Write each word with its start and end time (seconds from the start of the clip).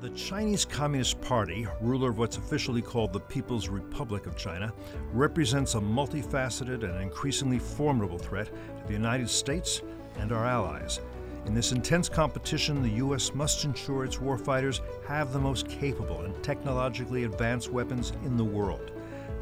The 0.00 0.08
Chinese 0.10 0.64
Communist 0.64 1.20
Party, 1.20 1.66
ruler 1.82 2.08
of 2.08 2.16
what's 2.16 2.38
officially 2.38 2.80
called 2.80 3.12
the 3.12 3.20
People's 3.20 3.68
Republic 3.68 4.26
of 4.26 4.34
China, 4.34 4.72
represents 5.12 5.74
a 5.74 5.78
multifaceted 5.78 6.84
and 6.84 7.02
increasingly 7.02 7.58
formidable 7.58 8.16
threat 8.16 8.46
to 8.46 8.86
the 8.86 8.94
United 8.94 9.28
States 9.28 9.82
and 10.16 10.32
our 10.32 10.46
allies. 10.46 11.00
In 11.44 11.52
this 11.52 11.72
intense 11.72 12.08
competition, 12.08 12.82
the 12.82 12.96
U.S. 13.04 13.34
must 13.34 13.66
ensure 13.66 14.06
its 14.06 14.16
warfighters 14.16 14.80
have 15.06 15.34
the 15.34 15.38
most 15.38 15.68
capable 15.68 16.22
and 16.22 16.42
technologically 16.42 17.24
advanced 17.24 17.70
weapons 17.70 18.14
in 18.24 18.38
the 18.38 18.44
world. 18.44 18.92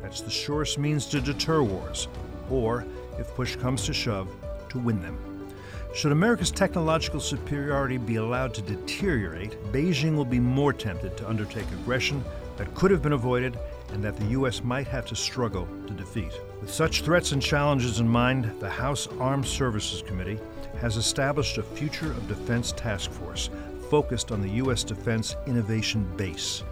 That's 0.03 0.23
the 0.23 0.31
surest 0.31 0.77
means 0.77 1.07
to 1.07 1.21
deter 1.21 1.63
wars, 1.63 2.09
or, 2.51 2.85
if 3.17 3.33
push 3.37 3.55
comes 3.55 3.87
to 3.87 3.93
shove, 3.93 4.35
to 4.71 4.81
win 4.81 5.01
them. 5.03 5.38
Should 5.95 6.13
America's 6.13 6.51
technological 6.51 7.19
superiority 7.19 7.97
be 7.97 8.17
allowed 8.17 8.55
to 8.55 8.63
deteriorate, 8.63 9.61
Beijing 9.73 10.17
will 10.17 10.25
be 10.25 10.39
more 10.39 10.73
tempted 10.73 11.17
to 11.17 11.29
undertake 11.29 11.67
aggression 11.73 12.23
that 12.57 12.73
could 12.75 12.91
have 12.91 13.03
been 13.03 13.15
avoided 13.15 13.59
and 13.93 14.05
that 14.05 14.17
the 14.17 14.27
U.S. 14.27 14.63
might 14.63 14.87
have 14.87 15.07
to 15.07 15.17
struggle 15.17 15.67
to 15.87 15.93
defeat. 15.95 16.33
With 16.61 16.73
such 16.73 17.03
threats 17.03 17.33
and 17.33 17.41
challenges 17.41 18.01
in 18.01 18.09
mind, 18.09 18.53
the 18.61 18.69
House 18.69 19.09
Armed 19.19 19.47
Services 19.47 20.03
Committee 20.03 20.39
has 20.81 20.97
established 20.97 21.59
a 21.59 21.63
Future 21.63 22.11
of 22.11 22.29
Defense 22.29 22.73
Task 22.73 23.11
Force 23.11 23.49
focused 23.89 24.31
on 24.31 24.43
the 24.43 24.51
U.S. 24.51 24.85
Defense 24.85 25.37
Innovation 25.47 26.07
Base. 26.17 26.63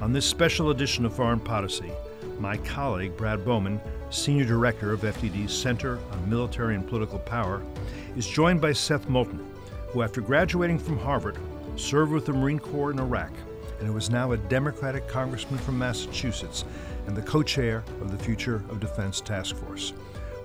On 0.00 0.12
this 0.12 0.26
special 0.26 0.70
edition 0.70 1.04
of 1.04 1.14
Foreign 1.14 1.40
Podicy, 1.40 1.92
my 2.38 2.56
colleague 2.58 3.16
Brad 3.16 3.44
Bowman, 3.44 3.80
Senior 4.10 4.44
Director 4.44 4.92
of 4.92 5.00
FDD's 5.00 5.52
Center 5.52 5.98
on 6.12 6.30
Military 6.30 6.74
and 6.74 6.86
Political 6.86 7.18
Power, 7.20 7.62
is 8.16 8.26
joined 8.26 8.60
by 8.60 8.72
Seth 8.72 9.08
Moulton, 9.08 9.44
who, 9.88 10.02
after 10.02 10.20
graduating 10.20 10.78
from 10.78 10.98
Harvard, 10.98 11.38
served 11.76 12.12
with 12.12 12.26
the 12.26 12.32
Marine 12.32 12.58
Corps 12.58 12.90
in 12.90 12.98
Iraq 12.98 13.32
and 13.78 13.88
who 13.88 13.96
is 13.96 14.10
now 14.10 14.32
a 14.32 14.36
Democratic 14.36 15.06
congressman 15.08 15.58
from 15.58 15.78
Massachusetts 15.78 16.64
and 17.06 17.16
the 17.16 17.22
co 17.22 17.42
chair 17.42 17.84
of 18.00 18.10
the 18.10 18.22
Future 18.22 18.62
of 18.68 18.80
Defense 18.80 19.20
Task 19.20 19.56
Force. 19.56 19.92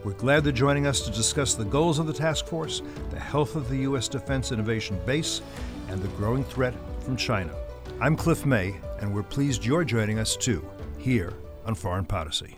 We're 0.04 0.14
glad 0.14 0.44
they're 0.44 0.52
joining 0.52 0.88
us 0.88 1.02
to 1.02 1.12
discuss 1.12 1.54
the 1.54 1.66
goals 1.66 2.00
of 2.00 2.08
the 2.08 2.14
task 2.14 2.48
force, 2.48 2.82
the 3.12 3.20
health 3.20 3.56
of 3.56 3.70
the 3.70 3.78
U.S. 3.78 4.08
Defense 4.08 4.52
Innovation 4.52 5.00
Base, 5.06 5.42
and 5.90 6.02
the 6.02 6.08
growing 6.10 6.44
threat 6.44 6.74
from 7.02 7.16
China. 7.16 7.54
I'm 8.00 8.16
Cliff 8.16 8.46
May, 8.46 8.76
and 9.00 9.14
we're 9.14 9.22
pleased 9.22 9.64
you're 9.64 9.84
joining 9.84 10.18
us 10.18 10.36
too, 10.36 10.68
here 10.98 11.34
on 11.66 11.76
Foreign 11.76 12.06
Podicy. 12.06 12.58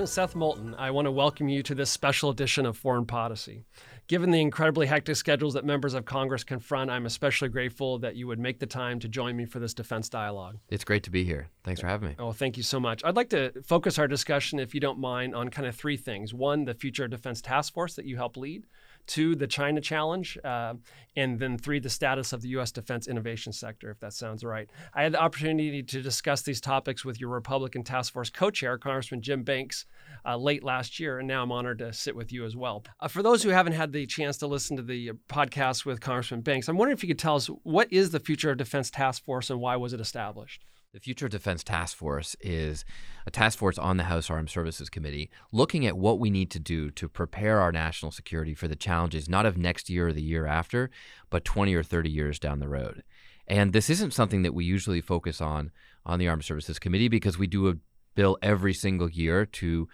Congressman 0.00 0.28
Seth 0.28 0.34
Moulton, 0.34 0.74
I 0.78 0.92
want 0.92 1.04
to 1.04 1.12
welcome 1.12 1.50
you 1.50 1.62
to 1.62 1.74
this 1.74 1.90
special 1.90 2.30
edition 2.30 2.64
of 2.64 2.74
Foreign 2.74 3.04
Podicy. 3.04 3.66
Given 4.06 4.30
the 4.30 4.40
incredibly 4.40 4.86
hectic 4.86 5.16
schedules 5.16 5.52
that 5.52 5.66
members 5.66 5.92
of 5.92 6.06
Congress 6.06 6.42
confront, 6.42 6.90
I'm 6.90 7.04
especially 7.04 7.50
grateful 7.50 7.98
that 7.98 8.16
you 8.16 8.26
would 8.26 8.38
make 8.38 8.60
the 8.60 8.66
time 8.66 8.98
to 9.00 9.08
join 9.08 9.36
me 9.36 9.44
for 9.44 9.58
this 9.58 9.74
defense 9.74 10.08
dialogue. 10.08 10.56
It's 10.70 10.84
great 10.84 11.02
to 11.02 11.10
be 11.10 11.24
here. 11.24 11.48
Thanks 11.64 11.82
for 11.82 11.86
having 11.86 12.08
me. 12.08 12.14
Oh, 12.18 12.32
thank 12.32 12.56
you 12.56 12.62
so 12.62 12.80
much. 12.80 13.04
I'd 13.04 13.14
like 13.14 13.28
to 13.28 13.52
focus 13.62 13.98
our 13.98 14.08
discussion, 14.08 14.58
if 14.58 14.72
you 14.74 14.80
don't 14.80 14.98
mind, 14.98 15.34
on 15.34 15.50
kind 15.50 15.68
of 15.68 15.76
three 15.76 15.98
things. 15.98 16.32
One, 16.32 16.64
the 16.64 16.72
Future 16.72 17.06
Defense 17.06 17.42
Task 17.42 17.74
Force 17.74 17.94
that 17.96 18.06
you 18.06 18.16
help 18.16 18.38
lead. 18.38 18.66
Two, 19.06 19.34
the 19.34 19.46
China 19.46 19.80
challenge. 19.80 20.38
Uh, 20.44 20.74
and 21.16 21.38
then 21.38 21.58
three, 21.58 21.80
the 21.80 21.90
status 21.90 22.32
of 22.32 22.42
the 22.42 22.48
U.S. 22.50 22.70
defense 22.70 23.08
innovation 23.08 23.52
sector, 23.52 23.90
if 23.90 23.98
that 24.00 24.12
sounds 24.12 24.44
right. 24.44 24.70
I 24.94 25.02
had 25.02 25.12
the 25.12 25.20
opportunity 25.20 25.82
to 25.82 26.02
discuss 26.02 26.42
these 26.42 26.60
topics 26.60 27.04
with 27.04 27.20
your 27.20 27.30
Republican 27.30 27.82
Task 27.82 28.12
Force 28.12 28.30
co 28.30 28.50
chair, 28.50 28.78
Congressman 28.78 29.22
Jim 29.22 29.42
Banks, 29.42 29.86
uh, 30.24 30.36
late 30.36 30.62
last 30.62 31.00
year. 31.00 31.18
And 31.18 31.26
now 31.26 31.42
I'm 31.42 31.52
honored 31.52 31.78
to 31.78 31.92
sit 31.92 32.14
with 32.14 32.32
you 32.32 32.44
as 32.44 32.56
well. 32.56 32.84
Uh, 33.00 33.08
for 33.08 33.22
those 33.22 33.42
who 33.42 33.50
haven't 33.50 33.72
had 33.72 33.92
the 33.92 34.06
chance 34.06 34.36
to 34.38 34.46
listen 34.46 34.76
to 34.76 34.82
the 34.82 35.12
podcast 35.28 35.84
with 35.84 36.00
Congressman 36.00 36.42
Banks, 36.42 36.68
I'm 36.68 36.76
wondering 36.76 36.96
if 36.96 37.02
you 37.02 37.08
could 37.08 37.18
tell 37.18 37.36
us 37.36 37.46
what 37.64 37.92
is 37.92 38.10
the 38.10 38.20
Future 38.20 38.50
of 38.50 38.58
Defense 38.58 38.90
Task 38.90 39.24
Force 39.24 39.50
and 39.50 39.60
why 39.60 39.76
was 39.76 39.92
it 39.92 40.00
established? 40.00 40.64
The 40.92 40.98
Future 40.98 41.28
Defense 41.28 41.62
Task 41.62 41.96
Force 41.96 42.34
is 42.40 42.84
a 43.24 43.30
task 43.30 43.56
force 43.56 43.78
on 43.78 43.96
the 43.96 44.04
House 44.04 44.28
Armed 44.28 44.50
Services 44.50 44.90
Committee 44.90 45.30
looking 45.52 45.86
at 45.86 45.96
what 45.96 46.18
we 46.18 46.30
need 46.30 46.50
to 46.50 46.58
do 46.58 46.90
to 46.90 47.08
prepare 47.08 47.60
our 47.60 47.70
national 47.70 48.10
security 48.10 48.54
for 48.54 48.66
the 48.66 48.74
challenges 48.74 49.28
not 49.28 49.46
of 49.46 49.56
next 49.56 49.88
year 49.88 50.08
or 50.08 50.12
the 50.12 50.20
year 50.20 50.46
after, 50.46 50.90
but 51.30 51.44
20 51.44 51.72
or 51.76 51.84
30 51.84 52.10
years 52.10 52.40
down 52.40 52.58
the 52.58 52.66
road. 52.66 53.04
And 53.46 53.72
this 53.72 53.88
isn't 53.88 54.14
something 54.14 54.42
that 54.42 54.52
we 54.52 54.64
usually 54.64 55.00
focus 55.00 55.40
on 55.40 55.70
on 56.04 56.18
the 56.18 56.26
Armed 56.26 56.44
Services 56.44 56.80
Committee 56.80 57.06
because 57.06 57.38
we 57.38 57.46
do 57.46 57.68
a 57.68 57.76
bill 58.16 58.36
every 58.42 58.74
single 58.74 59.08
year 59.08 59.46
to 59.46 59.88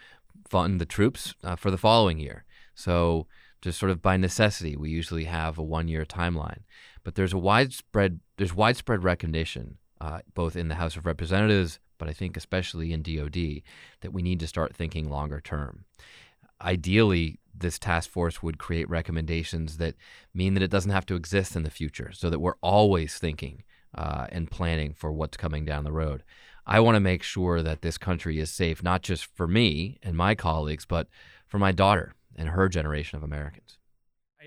fund 0.48 0.80
the 0.80 0.86
troops 0.86 1.34
uh, 1.44 1.56
for 1.56 1.70
the 1.70 1.76
following 1.76 2.18
year. 2.18 2.46
So, 2.74 3.26
just 3.60 3.78
sort 3.78 3.90
of 3.90 4.00
by 4.00 4.16
necessity, 4.16 4.76
we 4.76 4.88
usually 4.88 5.24
have 5.24 5.58
a 5.58 5.62
one-year 5.62 6.06
timeline. 6.06 6.60
But 7.04 7.16
there's 7.16 7.34
a 7.34 7.38
widespread 7.38 8.20
there's 8.38 8.54
widespread 8.54 9.04
recognition 9.04 9.76
uh, 10.00 10.20
both 10.34 10.56
in 10.56 10.68
the 10.68 10.74
House 10.76 10.96
of 10.96 11.06
Representatives, 11.06 11.78
but 11.98 12.08
I 12.08 12.12
think 12.12 12.36
especially 12.36 12.92
in 12.92 13.02
DoD, 13.02 13.62
that 14.00 14.12
we 14.12 14.22
need 14.22 14.40
to 14.40 14.46
start 14.46 14.74
thinking 14.74 15.08
longer 15.08 15.40
term. 15.40 15.84
Ideally, 16.60 17.38
this 17.54 17.78
task 17.78 18.10
force 18.10 18.42
would 18.42 18.58
create 18.58 18.88
recommendations 18.88 19.78
that 19.78 19.94
mean 20.34 20.54
that 20.54 20.62
it 20.62 20.70
doesn't 20.70 20.90
have 20.90 21.06
to 21.06 21.14
exist 21.14 21.56
in 21.56 21.62
the 21.62 21.70
future, 21.70 22.12
so 22.12 22.30
that 22.30 22.40
we're 22.40 22.60
always 22.60 23.18
thinking 23.18 23.64
uh, 23.94 24.26
and 24.30 24.50
planning 24.50 24.92
for 24.92 25.12
what's 25.12 25.36
coming 25.36 25.64
down 25.64 25.84
the 25.84 25.92
road. 25.92 26.22
I 26.66 26.80
want 26.80 26.96
to 26.96 27.00
make 27.00 27.22
sure 27.22 27.62
that 27.62 27.82
this 27.82 27.96
country 27.96 28.38
is 28.40 28.50
safe, 28.50 28.82
not 28.82 29.02
just 29.02 29.24
for 29.24 29.46
me 29.46 29.98
and 30.02 30.16
my 30.16 30.34
colleagues, 30.34 30.84
but 30.84 31.08
for 31.46 31.58
my 31.58 31.72
daughter 31.72 32.14
and 32.34 32.50
her 32.50 32.68
generation 32.68 33.16
of 33.16 33.22
Americans. 33.22 33.78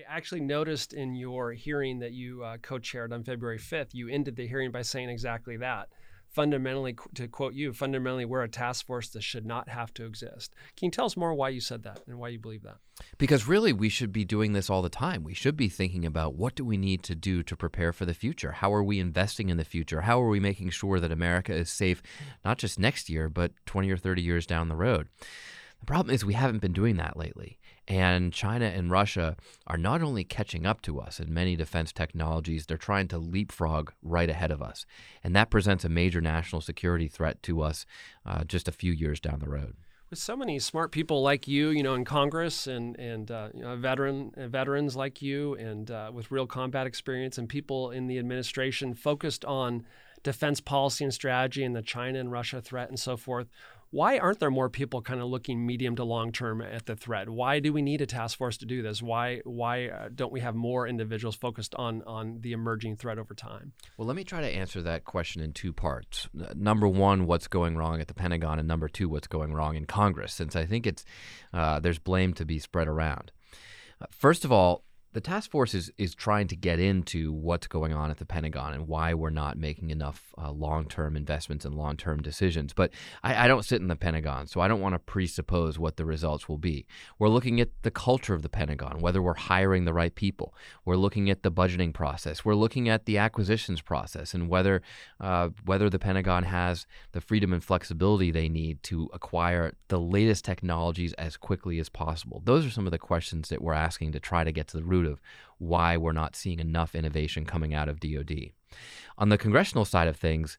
I 0.08 0.16
actually 0.16 0.40
noticed 0.40 0.92
in 0.92 1.14
your 1.14 1.52
hearing 1.52 1.98
that 1.98 2.12
you 2.12 2.42
uh, 2.44 2.56
co 2.58 2.78
chaired 2.78 3.12
on 3.12 3.24
February 3.24 3.58
5th, 3.58 3.88
you 3.92 4.08
ended 4.08 4.36
the 4.36 4.46
hearing 4.46 4.70
by 4.70 4.82
saying 4.82 5.10
exactly 5.10 5.56
that. 5.58 5.88
Fundamentally, 6.28 6.96
to 7.14 7.26
quote 7.26 7.54
you, 7.54 7.72
fundamentally, 7.72 8.24
we're 8.24 8.44
a 8.44 8.48
task 8.48 8.86
force 8.86 9.08
that 9.08 9.22
should 9.22 9.44
not 9.44 9.68
have 9.68 9.92
to 9.94 10.06
exist. 10.06 10.54
Can 10.76 10.86
you 10.86 10.90
tell 10.92 11.06
us 11.06 11.16
more 11.16 11.34
why 11.34 11.48
you 11.48 11.60
said 11.60 11.82
that 11.82 12.00
and 12.06 12.20
why 12.20 12.28
you 12.28 12.38
believe 12.38 12.62
that? 12.62 12.76
Because 13.18 13.48
really, 13.48 13.72
we 13.72 13.88
should 13.88 14.12
be 14.12 14.24
doing 14.24 14.52
this 14.52 14.70
all 14.70 14.80
the 14.80 14.88
time. 14.88 15.24
We 15.24 15.34
should 15.34 15.56
be 15.56 15.68
thinking 15.68 16.06
about 16.06 16.36
what 16.36 16.54
do 16.54 16.64
we 16.64 16.76
need 16.76 17.02
to 17.04 17.16
do 17.16 17.42
to 17.42 17.56
prepare 17.56 17.92
for 17.92 18.04
the 18.04 18.14
future? 18.14 18.52
How 18.52 18.72
are 18.72 18.84
we 18.84 19.00
investing 19.00 19.48
in 19.48 19.56
the 19.56 19.64
future? 19.64 20.02
How 20.02 20.22
are 20.22 20.28
we 20.28 20.38
making 20.38 20.70
sure 20.70 21.00
that 21.00 21.10
America 21.10 21.52
is 21.52 21.68
safe, 21.68 22.00
not 22.44 22.58
just 22.58 22.78
next 22.78 23.10
year, 23.10 23.28
but 23.28 23.50
20 23.66 23.90
or 23.90 23.96
30 23.96 24.22
years 24.22 24.46
down 24.46 24.68
the 24.68 24.76
road? 24.76 25.08
The 25.80 25.86
problem 25.86 26.14
is 26.14 26.24
we 26.24 26.34
haven't 26.34 26.60
been 26.60 26.72
doing 26.72 26.96
that 26.98 27.16
lately. 27.16 27.58
And 27.90 28.32
China 28.32 28.66
and 28.66 28.88
Russia 28.88 29.36
are 29.66 29.76
not 29.76 30.00
only 30.00 30.22
catching 30.22 30.64
up 30.64 30.80
to 30.82 31.00
us 31.00 31.18
in 31.18 31.34
many 31.34 31.56
defense 31.56 31.92
technologies, 31.92 32.66
they're 32.66 32.76
trying 32.76 33.08
to 33.08 33.18
leapfrog 33.18 33.90
right 34.00 34.30
ahead 34.30 34.52
of 34.52 34.62
us. 34.62 34.86
And 35.24 35.34
that 35.34 35.50
presents 35.50 35.84
a 35.84 35.88
major 35.88 36.20
national 36.20 36.60
security 36.60 37.08
threat 37.08 37.42
to 37.42 37.62
us 37.62 37.86
uh, 38.24 38.44
just 38.44 38.68
a 38.68 38.72
few 38.72 38.92
years 38.92 39.18
down 39.18 39.40
the 39.40 39.50
road. 39.50 39.74
With 40.08 40.20
so 40.20 40.36
many 40.36 40.60
smart 40.60 40.92
people 40.92 41.20
like 41.20 41.48
you, 41.48 41.70
you 41.70 41.82
know, 41.82 41.94
in 41.94 42.04
Congress 42.04 42.68
and 42.68 42.96
and 42.96 43.28
uh, 43.28 43.48
you 43.54 43.62
know, 43.62 43.76
veteran 43.76 44.32
uh, 44.36 44.46
veterans 44.46 44.94
like 44.94 45.20
you, 45.20 45.54
and 45.54 45.90
uh, 45.90 46.10
with 46.12 46.30
real 46.30 46.46
combat 46.46 46.86
experience, 46.86 47.38
and 47.38 47.48
people 47.48 47.90
in 47.90 48.06
the 48.06 48.18
administration 48.18 48.94
focused 48.94 49.44
on 49.44 49.84
defense 50.22 50.60
policy 50.60 51.04
and 51.04 51.14
strategy 51.14 51.64
and 51.64 51.74
the 51.74 51.82
China 51.82 52.18
and 52.18 52.30
Russia 52.30 52.60
threat 52.60 52.88
and 52.88 52.98
so 52.98 53.16
forth. 53.16 53.48
Why 53.92 54.18
aren't 54.18 54.38
there 54.38 54.52
more 54.52 54.68
people 54.68 55.02
kind 55.02 55.20
of 55.20 55.28
looking 55.28 55.66
medium 55.66 55.96
to 55.96 56.04
long 56.04 56.30
term 56.30 56.62
at 56.62 56.86
the 56.86 56.94
threat? 56.94 57.28
Why 57.28 57.58
do 57.58 57.72
we 57.72 57.82
need 57.82 58.00
a 58.00 58.06
task 58.06 58.38
force 58.38 58.56
to 58.58 58.66
do 58.66 58.82
this? 58.82 59.02
Why 59.02 59.40
why 59.44 59.88
uh, 59.88 60.08
don't 60.14 60.32
we 60.32 60.40
have 60.40 60.54
more 60.54 60.86
individuals 60.86 61.34
focused 61.34 61.74
on 61.74 62.02
on 62.06 62.38
the 62.40 62.52
emerging 62.52 62.96
threat 62.96 63.18
over 63.18 63.34
time? 63.34 63.72
Well, 63.96 64.06
let 64.06 64.16
me 64.16 64.22
try 64.22 64.42
to 64.42 64.46
answer 64.46 64.80
that 64.82 65.04
question 65.04 65.42
in 65.42 65.52
two 65.52 65.72
parts. 65.72 66.28
Number 66.54 66.86
one, 66.86 67.26
what's 67.26 67.48
going 67.48 67.76
wrong 67.76 68.00
at 68.00 68.06
the 68.06 68.14
Pentagon, 68.14 68.60
and 68.60 68.68
number 68.68 68.88
two, 68.88 69.08
what's 69.08 69.26
going 69.26 69.54
wrong 69.54 69.74
in 69.74 69.86
Congress, 69.86 70.32
since 70.32 70.54
I 70.54 70.66
think 70.66 70.86
it's 70.86 71.04
uh, 71.52 71.80
there's 71.80 71.98
blame 71.98 72.32
to 72.34 72.44
be 72.44 72.60
spread 72.60 72.86
around. 72.86 73.32
Uh, 74.00 74.06
First 74.10 74.44
of 74.44 74.52
all, 74.52 74.84
the 75.12 75.20
task 75.20 75.50
force 75.50 75.74
is 75.74 75.90
is 75.98 76.14
trying 76.14 76.46
to 76.46 76.56
get 76.56 76.78
into 76.78 77.32
what's 77.32 77.66
going 77.66 77.92
on 77.92 78.10
at 78.10 78.18
the 78.18 78.24
Pentagon 78.24 78.72
and 78.72 78.86
why 78.86 79.12
we're 79.12 79.30
not 79.30 79.58
making 79.58 79.90
enough 79.90 80.32
uh, 80.38 80.52
long 80.52 80.86
term 80.86 81.16
investments 81.16 81.64
and 81.64 81.74
long 81.74 81.96
term 81.96 82.22
decisions. 82.22 82.72
But 82.72 82.92
I, 83.24 83.44
I, 83.44 83.48
don't 83.48 83.64
sit 83.64 83.80
in 83.80 83.88
the 83.88 83.96
Pentagon, 83.96 84.46
so 84.46 84.60
I 84.60 84.68
don't 84.68 84.80
want 84.80 84.94
to 84.94 85.00
presuppose 85.00 85.78
what 85.78 85.96
the 85.96 86.04
results 86.04 86.48
will 86.48 86.58
be. 86.58 86.86
We're 87.18 87.28
looking 87.28 87.60
at 87.60 87.70
the 87.82 87.90
culture 87.90 88.34
of 88.34 88.42
the 88.42 88.48
Pentagon, 88.48 89.00
whether 89.00 89.20
we're 89.20 89.34
hiring 89.34 89.84
the 89.84 89.92
right 89.92 90.14
people. 90.14 90.54
We're 90.84 90.96
looking 90.96 91.28
at 91.28 91.42
the 91.42 91.50
budgeting 91.50 91.92
process. 91.92 92.44
We're 92.44 92.54
looking 92.54 92.88
at 92.88 93.06
the 93.06 93.18
acquisitions 93.18 93.80
process 93.80 94.32
and 94.32 94.48
whether 94.48 94.80
uh, 95.18 95.48
whether 95.64 95.90
the 95.90 95.98
Pentagon 95.98 96.44
has 96.44 96.86
the 97.12 97.20
freedom 97.20 97.52
and 97.52 97.64
flexibility 97.64 98.30
they 98.30 98.48
need 98.48 98.82
to 98.84 99.10
acquire 99.12 99.72
the 99.88 99.98
latest 99.98 100.44
technologies 100.44 101.12
as 101.14 101.36
quickly 101.36 101.80
as 101.80 101.88
possible. 101.88 102.42
Those 102.44 102.64
are 102.64 102.70
some 102.70 102.86
of 102.86 102.92
the 102.92 102.98
questions 102.98 103.48
that 103.48 103.60
we're 103.60 103.72
asking 103.72 104.12
to 104.12 104.20
try 104.20 104.44
to 104.44 104.52
get 104.52 104.68
to 104.68 104.76
the 104.76 104.84
root 104.84 104.99
root 105.00 105.10
of 105.10 105.20
why 105.58 105.96
we're 105.96 106.12
not 106.12 106.36
seeing 106.36 106.58
enough 106.58 106.94
innovation 106.94 107.44
coming 107.44 107.74
out 107.74 107.88
of 107.88 108.00
DoD. 108.00 108.50
On 109.18 109.28
the 109.28 109.38
congressional 109.38 109.84
side 109.84 110.08
of 110.08 110.16
things, 110.16 110.58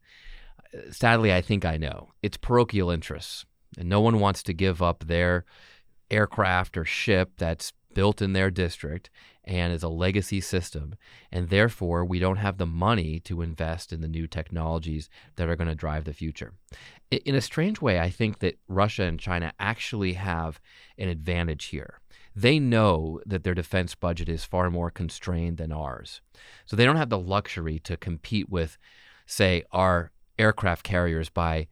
sadly, 0.91 1.33
I 1.33 1.41
think 1.41 1.65
I 1.65 1.77
know 1.77 2.09
it's 2.21 2.37
parochial 2.37 2.91
interests, 2.91 3.45
and 3.77 3.89
no 3.89 4.01
one 4.01 4.19
wants 4.19 4.43
to 4.43 4.53
give 4.53 4.81
up 4.81 5.05
their 5.05 5.45
aircraft 6.09 6.77
or 6.77 6.85
ship 6.85 7.31
that's 7.37 7.73
built 7.93 8.21
in 8.21 8.33
their 8.33 8.51
district 8.51 9.09
and 9.43 9.73
is 9.73 9.83
a 9.83 9.89
legacy 9.89 10.39
system. 10.39 10.95
And 11.31 11.49
therefore, 11.49 12.05
we 12.05 12.19
don't 12.19 12.37
have 12.37 12.57
the 12.57 12.65
money 12.65 13.19
to 13.21 13.41
invest 13.41 13.91
in 13.91 14.01
the 14.01 14.07
new 14.07 14.27
technologies 14.27 15.09
that 15.35 15.49
are 15.49 15.55
going 15.55 15.67
to 15.67 15.75
drive 15.75 16.05
the 16.05 16.13
future. 16.13 16.53
In 17.09 17.35
a 17.35 17.41
strange 17.41 17.81
way, 17.81 17.99
I 17.99 18.09
think 18.09 18.39
that 18.39 18.59
Russia 18.67 19.03
and 19.03 19.19
China 19.19 19.51
actually 19.59 20.13
have 20.13 20.59
an 20.97 21.09
advantage 21.09 21.65
here 21.65 22.00
they 22.35 22.59
know 22.59 23.19
that 23.25 23.43
their 23.43 23.53
defense 23.53 23.95
budget 23.95 24.29
is 24.29 24.43
far 24.43 24.69
more 24.69 24.89
constrained 24.89 25.57
than 25.57 25.71
ours. 25.71 26.21
So 26.65 26.75
they 26.75 26.85
don't 26.85 26.97
have 26.97 27.09
the 27.09 27.19
luxury 27.19 27.79
to 27.79 27.97
compete 27.97 28.49
with, 28.49 28.77
say, 29.25 29.63
our 29.71 30.11
aircraft 30.39 30.83
carriers 30.83 31.29
by 31.29 31.67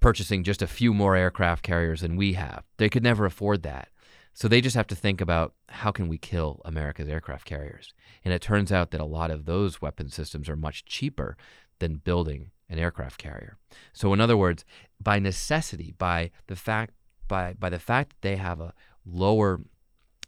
purchasing 0.00 0.44
just 0.44 0.60
a 0.60 0.66
few 0.66 0.92
more 0.92 1.16
aircraft 1.16 1.62
carriers 1.62 2.02
than 2.02 2.16
we 2.16 2.34
have. 2.34 2.64
They 2.76 2.90
could 2.90 3.02
never 3.02 3.24
afford 3.24 3.62
that. 3.62 3.88
So 4.34 4.48
they 4.48 4.60
just 4.60 4.76
have 4.76 4.88
to 4.88 4.96
think 4.96 5.20
about 5.20 5.54
how 5.68 5.92
can 5.92 6.08
we 6.08 6.18
kill 6.18 6.60
America's 6.64 7.08
aircraft 7.08 7.46
carriers? 7.46 7.94
And 8.24 8.34
it 8.34 8.42
turns 8.42 8.72
out 8.72 8.90
that 8.90 9.00
a 9.00 9.06
lot 9.06 9.30
of 9.30 9.44
those 9.44 9.80
weapon 9.80 10.10
systems 10.10 10.48
are 10.48 10.56
much 10.56 10.84
cheaper 10.84 11.36
than 11.78 11.96
building 11.96 12.50
an 12.68 12.78
aircraft 12.78 13.18
carrier. 13.18 13.56
So 13.92 14.12
in 14.12 14.20
other 14.20 14.36
words, 14.36 14.64
by 15.00 15.18
necessity, 15.18 15.94
by 15.96 16.32
the 16.48 16.56
fact 16.56 16.94
by 17.28 17.54
by 17.54 17.70
the 17.70 17.78
fact 17.78 18.10
that 18.10 18.28
they 18.28 18.36
have 18.36 18.60
a 18.60 18.74
lower 19.06 19.60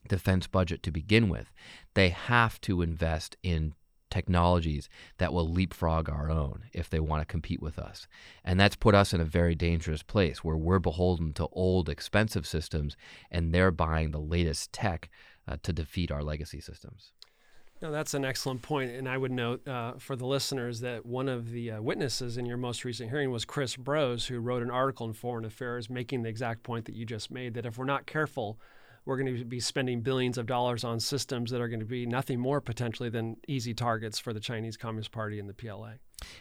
defense 0.08 0.46
budget 0.46 0.82
to 0.84 0.90
begin 0.90 1.28
with, 1.28 1.52
they 1.94 2.10
have 2.10 2.60
to 2.62 2.82
invest 2.82 3.36
in 3.42 3.74
technologies 4.10 4.88
that 5.18 5.32
will 5.32 5.48
leapfrog 5.48 6.08
our 6.08 6.30
own 6.30 6.64
if 6.72 6.88
they 6.88 7.00
want 7.00 7.20
to 7.20 7.26
compete 7.26 7.60
with 7.60 7.78
us. 7.78 8.06
And 8.44 8.58
that's 8.58 8.76
put 8.76 8.94
us 8.94 9.12
in 9.12 9.20
a 9.20 9.24
very 9.24 9.54
dangerous 9.54 10.02
place 10.02 10.44
where 10.44 10.56
we're 10.56 10.78
beholden 10.78 11.32
to 11.34 11.48
old, 11.52 11.88
expensive 11.88 12.46
systems 12.46 12.96
and 13.30 13.52
they're 13.52 13.70
buying 13.70 14.12
the 14.12 14.20
latest 14.20 14.72
tech 14.72 15.10
uh, 15.48 15.56
to 15.62 15.72
defeat 15.72 16.10
our 16.10 16.22
legacy 16.22 16.60
systems. 16.60 17.12
No, 17.82 17.92
that's 17.92 18.14
an 18.14 18.24
excellent 18.24 18.62
point. 18.62 18.90
And 18.92 19.06
I 19.06 19.18
would 19.18 19.30
note 19.30 19.66
uh, 19.68 19.94
for 19.98 20.16
the 20.16 20.26
listeners 20.26 20.80
that 20.80 21.04
one 21.04 21.28
of 21.28 21.50
the 21.50 21.72
uh, 21.72 21.82
witnesses 21.82 22.38
in 22.38 22.46
your 22.46 22.56
most 22.56 22.84
recent 22.84 23.10
hearing 23.10 23.30
was 23.30 23.44
Chris 23.44 23.76
Brose, 23.76 24.26
who 24.26 24.38
wrote 24.38 24.62
an 24.62 24.70
article 24.70 25.06
in 25.06 25.12
Foreign 25.12 25.44
Affairs 25.44 25.90
making 25.90 26.22
the 26.22 26.30
exact 26.30 26.62
point 26.62 26.86
that 26.86 26.94
you 26.94 27.04
just 27.04 27.30
made 27.30 27.52
that 27.52 27.66
if 27.66 27.76
we're 27.76 27.84
not 27.84 28.06
careful, 28.06 28.58
we're 29.06 29.16
going 29.16 29.36
to 29.36 29.44
be 29.44 29.60
spending 29.60 30.00
billions 30.00 30.36
of 30.36 30.46
dollars 30.46 30.82
on 30.84 30.98
systems 30.98 31.52
that 31.52 31.60
are 31.60 31.68
going 31.68 31.80
to 31.80 31.86
be 31.86 32.04
nothing 32.04 32.40
more 32.40 32.60
potentially 32.60 33.08
than 33.08 33.36
easy 33.46 33.72
targets 33.72 34.18
for 34.18 34.32
the 34.32 34.40
Chinese 34.40 34.76
Communist 34.76 35.12
Party 35.12 35.38
and 35.38 35.48
the 35.48 35.54
PLA. 35.54 35.92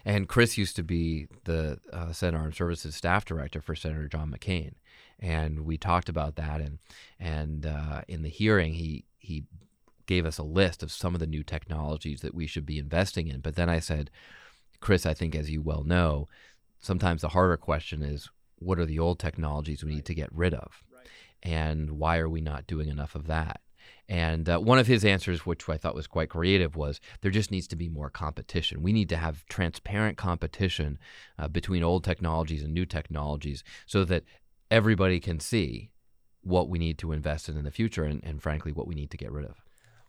And 0.03 0.27
Chris 0.27 0.57
used 0.57 0.75
to 0.77 0.83
be 0.83 1.27
the 1.45 1.79
uh, 1.93 2.11
Senate 2.11 2.37
Armed 2.37 2.55
Services 2.55 2.95
staff 2.95 3.23
director 3.23 3.61
for 3.61 3.75
Senator 3.75 4.07
John 4.07 4.33
McCain, 4.35 4.73
and 5.19 5.61
we 5.61 5.77
talked 5.77 6.09
about 6.09 6.35
that. 6.37 6.59
And 6.59 6.79
and 7.19 7.65
uh, 7.65 8.01
in 8.07 8.23
the 8.23 8.29
hearing, 8.29 8.73
he 8.73 9.05
he 9.19 9.45
gave 10.07 10.25
us 10.25 10.37
a 10.37 10.43
list 10.43 10.81
of 10.81 10.91
some 10.91 11.13
of 11.13 11.19
the 11.19 11.27
new 11.27 11.43
technologies 11.43 12.21
that 12.21 12.33
we 12.33 12.47
should 12.47 12.65
be 12.65 12.79
investing 12.79 13.27
in. 13.27 13.41
But 13.41 13.55
then 13.55 13.69
I 13.69 13.79
said, 13.79 14.11
Chris, 14.79 15.05
I 15.05 15.13
think 15.13 15.35
as 15.35 15.49
you 15.49 15.61
well 15.61 15.83
know, 15.83 16.27
sometimes 16.79 17.21
the 17.21 17.29
harder 17.29 17.57
question 17.57 18.01
is, 18.01 18.29
what 18.57 18.79
are 18.79 18.85
the 18.85 18.99
old 18.99 19.19
technologies 19.19 19.83
we 19.83 19.95
need 19.95 20.05
to 20.05 20.15
get 20.15 20.29
rid 20.31 20.53
of? 20.53 20.83
And 21.45 21.91
why 21.91 22.17
are 22.17 22.27
we 22.27 22.41
not 22.41 22.67
doing 22.67 22.89
enough 22.89 23.15
of 23.15 23.27
that? 23.27 23.61
And 24.09 24.49
uh, 24.49 24.59
one 24.59 24.79
of 24.79 24.87
his 24.87 25.05
answers, 25.05 25.45
which 25.45 25.69
I 25.69 25.77
thought 25.77 25.95
was 25.95 26.07
quite 26.07 26.29
creative, 26.29 26.75
was 26.75 26.99
there 27.21 27.31
just 27.31 27.51
needs 27.51 27.67
to 27.67 27.75
be 27.75 27.87
more 27.87 28.09
competition. 28.09 28.81
We 28.81 28.93
need 28.93 29.09
to 29.09 29.17
have 29.17 29.45
transparent 29.45 30.17
competition 30.17 30.97
uh, 31.39 31.47
between 31.47 31.83
old 31.83 32.03
technologies 32.03 32.63
and 32.63 32.73
new 32.73 32.85
technologies 32.85 33.63
so 33.85 34.03
that 34.05 34.23
everybody 34.69 35.19
can 35.19 35.39
see 35.39 35.91
what 36.41 36.69
we 36.69 36.79
need 36.79 36.97
to 36.99 37.11
invest 37.11 37.47
in 37.47 37.57
in 37.57 37.63
the 37.63 37.71
future 37.71 38.03
and, 38.03 38.23
and 38.23 38.41
frankly, 38.41 38.71
what 38.71 38.87
we 38.87 38.95
need 38.95 39.11
to 39.11 39.17
get 39.17 39.31
rid 39.31 39.45
of 39.45 39.64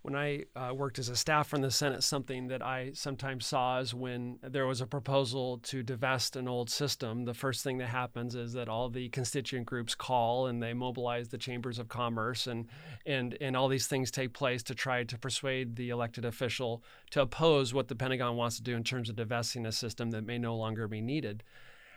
when 0.07 0.15
I 0.15 0.45
uh, 0.55 0.73
worked 0.73 1.01
as 1.01 1.09
a 1.09 1.17
staffer 1.17 1.57
in 1.57 1.63
the 1.63 1.71
Senate, 1.73 2.05
something 2.05 2.47
that 2.47 2.63
I 2.63 2.93
sometimes 2.95 3.45
saw 3.45 3.81
is 3.81 3.93
when 3.93 4.39
there 4.41 4.65
was 4.65 4.81
a 4.81 4.87
proposal 4.87 5.59
to 5.65 5.83
divest 5.83 6.37
an 6.37 6.47
old 6.47 6.71
system, 6.71 7.25
the 7.25 7.35
first 7.35 7.65
thing 7.65 7.79
that 7.79 7.89
happens 7.89 8.37
is 8.37 8.53
that 8.53 8.69
all 8.69 8.89
the 8.89 9.09
constituent 9.09 9.67
groups 9.67 9.97
call 9.97 10.47
and 10.47 10.63
they 10.63 10.75
mobilize 10.75 11.31
the 11.31 11.39
chambers 11.39 11.81
of 11.81 11.89
commerce 11.89 12.47
and 12.47 12.67
and 13.05 13.37
and 13.41 13.57
all 13.57 13.67
these 13.67 13.89
things 13.89 14.13
take 14.13 14.33
place 14.33 14.63
to 14.63 14.77
try 14.77 15.03
to 15.03 15.19
persuade 15.19 15.75
the 15.75 15.89
elected 15.89 16.25
official 16.25 16.85
to 17.11 17.23
oppose 17.23 17.75
what 17.75 17.89
the 17.89 17.97
Pentagon 17.97 18.37
wants 18.37 18.55
to 18.55 18.63
do 18.63 18.77
in 18.77 18.85
terms 18.85 19.09
of 19.09 19.17
divesting 19.17 19.67
a 19.67 19.73
system 19.73 20.13
that 20.13 20.25
may 20.25 20.39
no 20.39 20.55
longer 20.55 20.87
be 20.87 21.01
needed. 21.01 21.43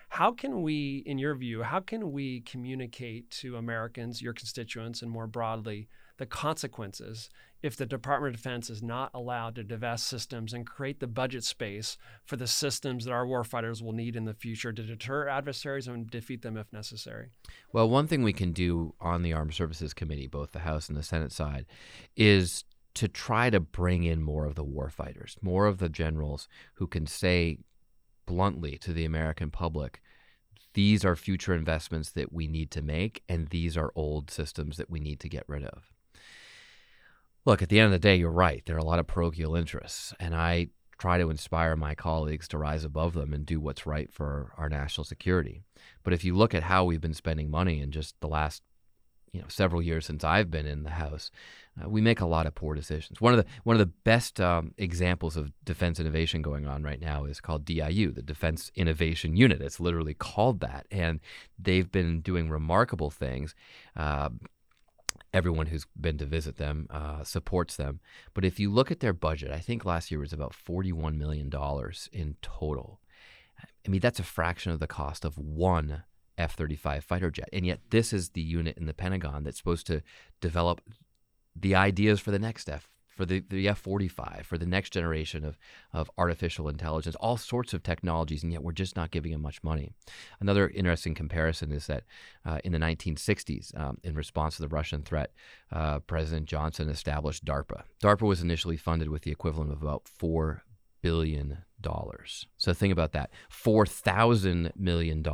How 0.10 0.32
can 0.32 0.64
we, 0.64 1.04
in 1.06 1.20
your 1.20 1.36
view, 1.36 1.62
how 1.62 1.82
can 1.82 2.12
we 2.12 2.42
communicate 2.42 3.30
to 3.42 3.58
Americans, 3.58 4.20
your 4.20 4.34
constituents, 4.34 5.04
and 5.04 5.12
more 5.12 5.28
broadly, 5.28 5.90
the 6.18 6.26
consequences 6.26 7.30
if 7.62 7.76
the 7.76 7.86
Department 7.86 8.34
of 8.34 8.42
Defense 8.42 8.70
is 8.70 8.82
not 8.82 9.12
allowed 9.14 9.56
to 9.56 9.64
divest 9.64 10.08
systems 10.08 10.54
and 10.54 10.66
create 10.66 11.00
the 11.00 11.08
budget 11.08 11.44
space 11.44 11.98
for 12.26 12.38
the 12.38 12.48
systems 12.48 13.06
that 13.06 13.12
our 13.12 13.26
warfighters 13.26 13.82
will 13.82 13.94
need 13.94 14.16
in 14.16 14.26
the 14.26 14.34
future 14.34 14.72
to 14.72 14.84
deter 14.84 15.28
adversaries 15.28 15.88
and 15.88 16.10
defeat 16.10 16.42
them 16.42 16.58
if 16.58 16.72
necessary? 16.72 17.30
Well, 17.74 17.90
one 17.90 18.08
thing 18.08 18.24
we 18.24 18.34
can 18.34 18.52
do 18.52 18.94
on 19.02 19.24
the 19.24 19.34
Armed 19.34 19.54
Services 19.54 19.94
Committee, 19.94 20.28
both 20.28 20.52
the 20.52 20.60
House 20.60 20.88
and 20.88 20.98
the 20.98 21.04
Senate 21.04 21.32
side, 21.32 21.66
is 22.16 22.64
to 22.96 23.08
try 23.08 23.50
to 23.50 23.60
bring 23.60 24.04
in 24.04 24.22
more 24.22 24.46
of 24.46 24.56
the 24.56 24.66
warfighters, 24.66 25.36
more 25.42 25.68
of 25.68 25.78
the 25.78 25.90
generals 25.90 26.48
who 26.76 26.88
can 26.88 27.06
say 27.06 27.60
bluntly 28.26 28.78
to 28.78 28.94
the 28.94 29.06
American 29.06 29.50
public, 29.50 30.02
these 30.74 31.04
are 31.04 31.16
future 31.16 31.54
investments 31.54 32.12
that 32.12 32.32
we 32.32 32.48
need 32.48 32.72
to 32.72 32.82
make, 32.82 33.24
and 33.28 33.48
these 33.48 33.76
are 33.76 33.92
old 33.96 34.30
systems 34.30 34.78
that 34.78 34.90
we 34.90 35.00
need 35.00 35.20
to 35.20 35.30
get 35.30 35.44
rid 35.48 35.64
of. 35.64 35.92
Look, 37.46 37.62
at 37.62 37.70
the 37.70 37.80
end 37.80 37.88
of 37.88 37.92
the 37.92 38.00
day, 38.00 38.16
you're 38.16 38.32
right. 38.32 38.64
There 38.66 38.76
are 38.76 38.80
a 38.80 38.86
lot 38.86 39.00
of 39.00 39.08
parochial 39.08 39.56
interests, 39.56 40.14
and 40.20 40.36
I 40.36 40.70
try 40.98 41.18
to 41.18 41.30
inspire 41.30 41.76
my 41.76 41.96
colleagues 41.96 42.48
to 42.50 42.58
rise 42.58 42.84
above 42.84 43.14
them 43.14 43.34
and 43.34 43.46
do 43.46 43.60
what's 43.60 43.86
right 43.86 44.12
for 44.12 44.54
our 44.58 44.70
national 44.70 45.06
security. 45.06 45.64
But 46.04 46.14
if 46.14 46.24
you 46.24 46.36
look 46.36 46.54
at 46.54 46.64
how 46.64 46.84
we've 46.84 47.02
been 47.02 47.14
spending 47.14 47.50
money 47.50 47.82
in 47.82 47.92
just 47.92 48.16
the 48.20 48.28
last 48.28 48.62
you 49.32 49.40
know 49.40 49.48
several 49.48 49.82
years 49.82 50.08
since 50.08 50.24
I've 50.24 50.52
been 50.52 50.66
in 50.66 50.84
the 50.84 50.90
House, 50.92 51.32
uh, 51.82 51.88
we 51.88 52.02
make 52.02 52.20
a 52.20 52.26
lot 52.26 52.46
of 52.46 52.56
poor 52.56 52.76
decisions. 52.76 53.22
One 53.22 53.34
of 53.34 53.38
the 53.38 53.46
one 53.64 53.76
of 53.76 53.80
the 53.80 53.94
best 54.04 54.42
um, 54.42 54.74
examples 54.78 55.38
of 55.38 55.52
defense 55.64 56.00
innovation 56.00 56.42
going 56.42 56.68
on 56.68 56.84
right 56.84 57.00
now 57.00 57.26
is 57.26 57.40
called 57.40 57.66
DIU, 57.66 58.12
the 58.12 58.22
Defense 58.22 58.72
Innovation 58.76 59.36
Unit. 59.36 59.62
It's 59.62 59.80
literally 59.80 60.14
called 60.14 60.60
that, 60.62 60.88
and 60.92 61.20
they've 61.58 61.90
been 61.92 62.22
doing 62.22 62.50
remarkable 62.50 63.10
things. 63.10 63.56
Uh, 63.96 64.30
everyone 65.34 65.68
who's 65.68 65.86
been 66.00 66.18
to 66.18 66.26
visit 66.26 66.58
them 66.58 66.88
uh, 66.90 67.24
supports 67.24 67.76
them. 67.76 68.00
But 68.34 68.46
if 68.46 68.60
you 68.60 68.72
look 68.72 68.92
at 68.92 69.00
their 69.00 69.14
budget, 69.14 69.52
I 69.52 69.60
think 69.60 69.86
last 69.86 70.12
year 70.12 70.20
was 70.20 70.34
about 70.34 70.54
$41 70.54 71.16
million 71.16 71.52
in 72.12 72.36
total. 72.42 73.00
I 73.86 73.90
mean, 73.90 74.02
that's 74.02 74.20
a 74.20 74.24
fraction 74.24 74.72
of 74.72 74.80
the 74.80 74.88
cost 74.88 75.26
of 75.26 75.38
one 75.38 76.04
F 76.38 76.56
35 76.56 77.04
fighter 77.04 77.30
jet. 77.30 77.50
And 77.52 77.66
yet, 77.66 77.82
this 77.90 78.14
is 78.14 78.30
the 78.30 78.42
unit 78.42 78.78
in 78.78 78.86
the 78.86 78.94
Pentagon 78.94 79.44
that's 79.44 79.58
supposed 79.58 79.86
to 79.88 80.02
develop 80.42 80.82
the 81.56 81.76
ideas 81.76 82.20
for 82.20 82.32
the 82.32 82.40
next 82.40 82.70
F 82.70 82.89
for 83.20 83.26
the, 83.26 83.44
the 83.50 83.68
F 83.68 83.80
45, 83.80 84.46
for 84.46 84.58
the 84.58 84.66
next 84.66 84.92
generation 84.92 85.44
of, 85.44 85.58
of 85.92 86.10
artificial 86.18 86.70
intelligence, 86.70 87.18
all 87.18 87.36
sorts 87.36 87.74
of 87.74 87.84
technologies, 87.84 88.44
and 88.44 88.54
yet 88.54 88.64
we're 88.64 88.72
just 88.72 88.96
not 88.96 89.12
giving 89.12 89.34
them 89.34 89.42
much 89.42 89.62
money. 89.62 89.92
Another 90.40 90.70
interesting 90.70 91.14
comparison 91.14 91.74
is 91.74 91.88
that 91.88 92.06
uh, 92.46 92.60
in 92.64 92.72
the 92.72 92.78
1960s, 92.78 93.78
um, 93.78 93.98
in 94.06 94.16
response 94.16 94.56
to 94.56 94.62
the 94.62 94.70
Russian 94.70 95.02
threat, 95.02 95.34
uh, 95.74 96.00
President 96.00 96.46
Johnson 96.46 96.88
established 96.88 97.44
DARPA. 97.44 97.82
DARPA 98.02 98.22
was 98.22 98.42
initially 98.42 98.78
funded 98.78 99.10
with 99.10 99.24
the 99.24 99.32
equivalent 99.32 99.74
of 99.74 99.82
about 99.82 100.06
$4 100.06 100.62
billion. 101.02 101.58
So 102.56 102.74
think 102.74 102.94
about 102.94 103.12
that 103.12 103.32
$4,000 103.52 104.72
million 104.78 105.26